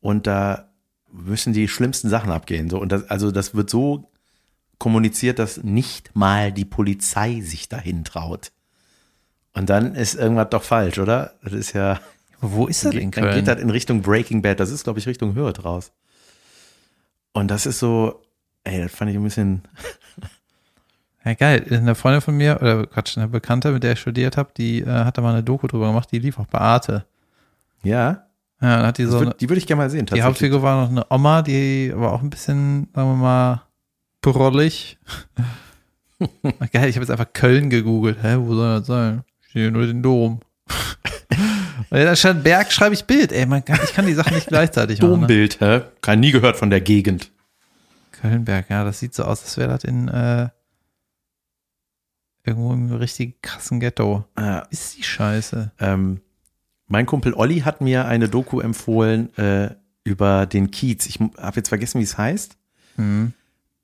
[0.00, 0.68] und da
[1.12, 2.70] müssen die schlimmsten Sachen abgehen.
[2.70, 4.10] So, und das, also das wird so
[4.78, 8.52] kommuniziert, dass nicht mal die Polizei sich dahin traut.
[9.54, 11.34] Und dann ist irgendwas doch falsch, oder?
[11.42, 12.00] Das ist ja,
[12.40, 14.60] Wo ist das in dann geht das in Richtung Breaking Bad.
[14.60, 15.92] Das ist, glaube ich, Richtung Hürth raus.
[17.32, 18.22] Und das ist so,
[18.64, 19.62] ey, das fand ich ein bisschen,
[21.24, 21.64] ja, geil.
[21.70, 24.86] Eine Freundin von mir, oder Quatsch, eine Bekannte, mit der ich studiert habe, die äh,
[24.86, 27.04] hat da mal eine Doku drüber gemacht, die lief auch bei Arte.
[27.82, 28.26] ja,
[28.60, 30.24] Ja, dann hat die so eine, würd, die würde ich gerne mal sehen, die tatsächlich.
[30.24, 33.62] Hauptfigur war noch eine Oma, die war auch ein bisschen, sagen wir mal,
[34.22, 34.98] prollig.
[36.72, 38.18] Geil, ich habe jetzt einfach Köln gegoogelt.
[38.22, 39.22] Hä, wo soll das sein?
[39.50, 40.38] Ich sehe nur den Dom.
[41.90, 43.32] Und da stand Berg, schreibe ich Bild.
[43.32, 45.10] Ey, man kann, ich kann die Sachen nicht gleichzeitig machen.
[45.10, 45.18] Ne?
[45.18, 45.80] Dombild, hä?
[46.02, 47.32] Kein nie gehört von der Gegend.
[48.12, 50.50] Kölnberg, ja, das sieht so aus, als wäre das in äh,
[52.44, 54.24] irgendwo im richtig krassen Ghetto.
[54.38, 55.72] Ja, Ist die Scheiße.
[55.80, 56.20] ähm,
[56.86, 59.74] mein Kumpel Olli hat mir eine Doku empfohlen äh,
[60.04, 61.06] über den Kiez.
[61.06, 62.56] Ich habe jetzt vergessen, wie es heißt.
[62.94, 63.32] Hm.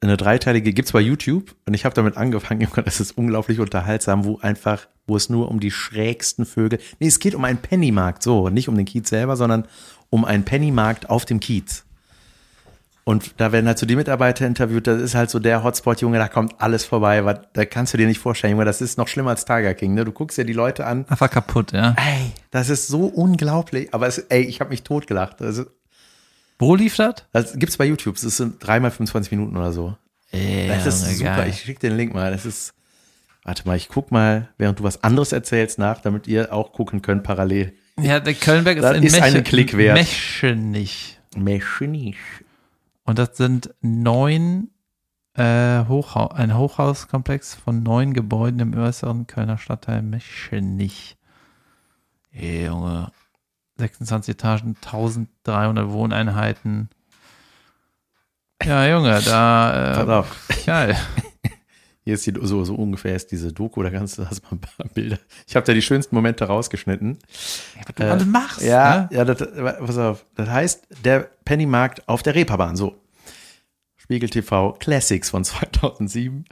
[0.00, 2.68] Eine dreiteilige gibt's bei YouTube und ich habe damit angefangen.
[2.84, 6.78] Das ist unglaublich unterhaltsam, wo einfach, wo es nur um die schrägsten Vögel.
[6.98, 9.66] Nee, es geht um einen Pennymarkt, so nicht um den Kiez selber, sondern
[10.10, 11.84] um einen Pennymarkt auf dem Kiez.
[13.08, 14.88] Und da werden halt so die Mitarbeiter interviewt.
[14.88, 17.24] Das ist halt so der Hotspot, Junge, da kommt alles vorbei.
[17.24, 18.64] Was, da kannst du dir nicht vorstellen, Junge.
[18.64, 19.94] Das ist noch schlimmer als Tiger King.
[19.94, 20.04] Ne?
[20.04, 21.06] Du guckst dir die Leute an.
[21.08, 21.94] Einfach kaputt, ja.
[21.96, 23.94] Ey, das ist so unglaublich.
[23.94, 25.40] Aber es, ey, ich habe mich totgelacht.
[25.40, 25.66] Also,
[26.58, 27.14] Wo lief das?
[27.30, 28.16] das gibt's bei YouTube.
[28.20, 29.96] Das sind dreimal 25 Minuten oder so.
[30.32, 31.46] Ey, Das ist super.
[31.46, 32.32] Ich schicke den Link mal.
[32.32, 32.74] Das ist.
[33.46, 37.00] Warte mal, ich guck mal, während du was anderes erzählst, nach, damit ihr auch gucken
[37.00, 37.74] könnt parallel.
[37.96, 39.94] ja, der Kölnberg ist, Das in ist Meche, einen Klick wert.
[39.96, 41.20] Mechenich.
[41.36, 42.42] Mechanisch.
[43.04, 44.70] Und das sind neun
[45.34, 51.16] äh, Hochhaus, ein Hochhauskomplex von neun Gebäuden im äußeren Kölner Stadtteil Mechenich.
[52.32, 53.12] Ey, Junge.
[53.78, 56.88] 26 Etagen, 1300 Wohneinheiten.
[58.64, 60.48] Ja, Junge, da, Pass äh, auf.
[60.66, 60.96] geil.
[62.06, 64.60] Hier ist die, so, so ungefähr ist diese Doku, da kannst du das mal ein
[64.60, 65.18] paar Bilder.
[65.48, 67.18] Ich habe da die schönsten Momente rausgeschnitten.
[67.84, 68.62] Was du alles machst.
[68.62, 69.16] Ja, ne?
[69.16, 69.38] ja, das,
[69.84, 70.24] pass auf.
[70.36, 72.94] Das heißt, der Pennymarkt auf der Reeperbahn, so.
[73.96, 76.44] Spiegel TV Classics von 2007.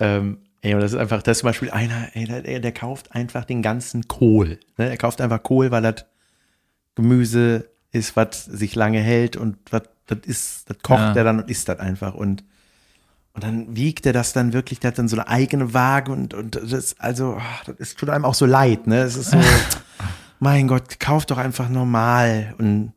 [0.00, 2.72] Ähm, ey, und das ist einfach, das ist zum Beispiel einer, ey, der, der, der
[2.72, 4.58] kauft einfach den ganzen Kohl.
[4.76, 4.90] Ne?
[4.90, 6.04] Er kauft einfach Kohl, weil das
[6.96, 11.14] Gemüse ist, was sich lange hält und was, das ist, das kocht Ja.
[11.14, 12.42] er dann und isst das einfach und
[13.32, 16.34] und dann wiegt er das dann wirklich, der hat dann so eine eigene Waage und,
[16.34, 19.02] und das, also, das ist, tut einem auch so leid, ne?
[19.02, 19.38] Es ist so,
[20.40, 22.92] mein Gott, kauf doch einfach normal und,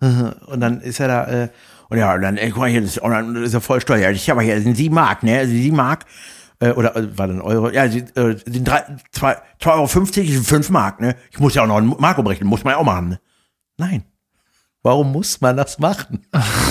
[0.00, 1.48] und dann ist er da, äh,
[1.88, 4.02] und ja, und dann, ey, guck mal hier, das, und dann ist er voll stolz,
[4.02, 5.38] ja, ich habe hier sind sieben Mark, ne?
[5.38, 6.04] Also sieben Mark,
[6.60, 10.30] äh, oder äh, war dann Euro, ja, die, äh, sind drei, zwei, zwei Euro fünfzig,
[10.30, 11.16] sind fünf Mark, ne?
[11.30, 13.20] Ich muss ja auch noch einen Mark umrechnen, muss man ja auch machen, ne?
[13.76, 14.04] Nein.
[14.82, 16.26] Warum muss man das machen?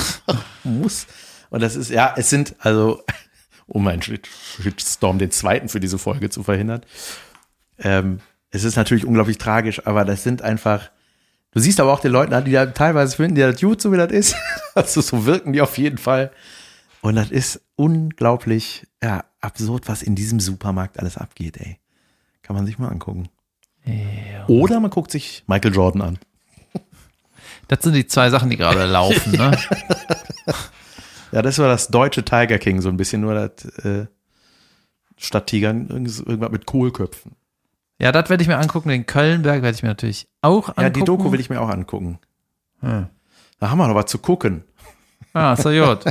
[0.63, 1.07] muss.
[1.53, 3.03] Und das ist, ja, es sind, also,
[3.67, 4.27] um einen Shit-
[4.59, 6.81] Shitstorm, den zweiten für diese Folge zu verhindern.
[7.77, 10.89] Ähm, es ist natürlich unglaublich tragisch, aber das sind einfach,
[11.51, 13.91] du siehst aber auch den Leuten an, die da teilweise finden, die das gut, so
[13.91, 14.35] wie das ist.
[14.75, 16.31] Also so wirken die auf jeden Fall.
[17.01, 21.77] Und das ist unglaublich, ja, absurd, was in diesem Supermarkt alles abgeht, ey.
[22.41, 23.29] Kann man sich mal angucken.
[24.47, 26.19] Oder man guckt sich Michael Jordan an.
[27.67, 29.55] Das sind die zwei Sachen, die gerade laufen, ne?
[31.33, 34.05] Ja, das war das deutsche Tiger King, so ein bisschen nur das äh,
[35.17, 37.31] statt Tigern irgendwas mit Kohlköpfen.
[37.99, 38.89] Ja, das werde ich mir angucken.
[38.89, 40.81] Den Kölnberg werde ich mir natürlich auch angucken.
[40.81, 42.19] Ja, die Doku will ich mir auch angucken.
[42.81, 43.07] Hm.
[43.59, 44.63] Da haben wir noch was zu gucken.
[45.33, 46.05] Ah, ja gut.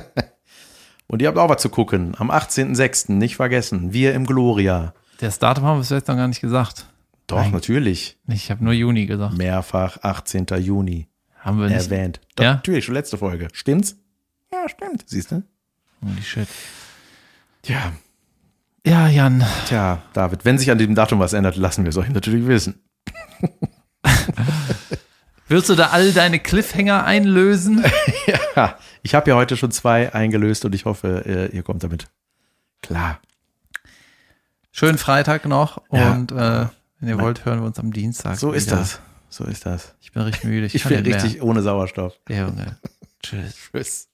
[1.06, 2.14] Und ihr habt auch was zu gucken.
[2.18, 3.12] Am 18.06.
[3.12, 3.92] nicht vergessen.
[3.92, 4.94] Wir im Gloria.
[5.18, 6.86] Das Datum haben wir jetzt noch gar nicht gesagt.
[7.26, 7.50] Doch, Nein.
[7.52, 8.18] natürlich.
[8.26, 9.36] Ich habe nur Juni gesagt.
[9.36, 10.46] Mehrfach 18.
[10.58, 11.08] Juni
[11.38, 11.90] Haben wir nicht.
[11.90, 12.20] erwähnt.
[12.34, 12.54] Doch, Ja?
[12.54, 13.48] Natürlich, schon letzte Folge.
[13.52, 13.96] Stimmt's?
[14.52, 15.04] Ja, stimmt.
[15.06, 15.42] Siehst du?
[16.04, 16.48] Holy shit.
[17.62, 17.92] Tja,
[18.84, 19.44] Ja, Jan.
[19.68, 22.80] tja, David, wenn sich an dem Datum was ändert, lassen wir es euch natürlich wissen.
[25.48, 27.84] Willst du da all deine Cliffhanger einlösen?
[28.54, 32.08] Ja, ich habe ja heute schon zwei eingelöst und ich hoffe, äh, ihr kommt damit
[32.82, 33.18] klar.
[34.72, 36.12] Schönen Freitag noch Ja.
[36.12, 36.66] und äh,
[37.00, 38.36] wenn ihr wollt, hören wir uns am Dienstag.
[38.38, 38.76] So ist wieder.
[38.76, 39.00] das.
[39.30, 39.94] So ist das.
[40.02, 40.66] Ich bin richtig müde.
[40.66, 41.22] Ich, Ich bin nicht mehr.
[41.24, 42.12] richtig ohne Sauerstoff.
[42.28, 42.76] Ja, Junge.
[43.22, 43.56] Tschüss.
[43.72, 44.08] Tschüss.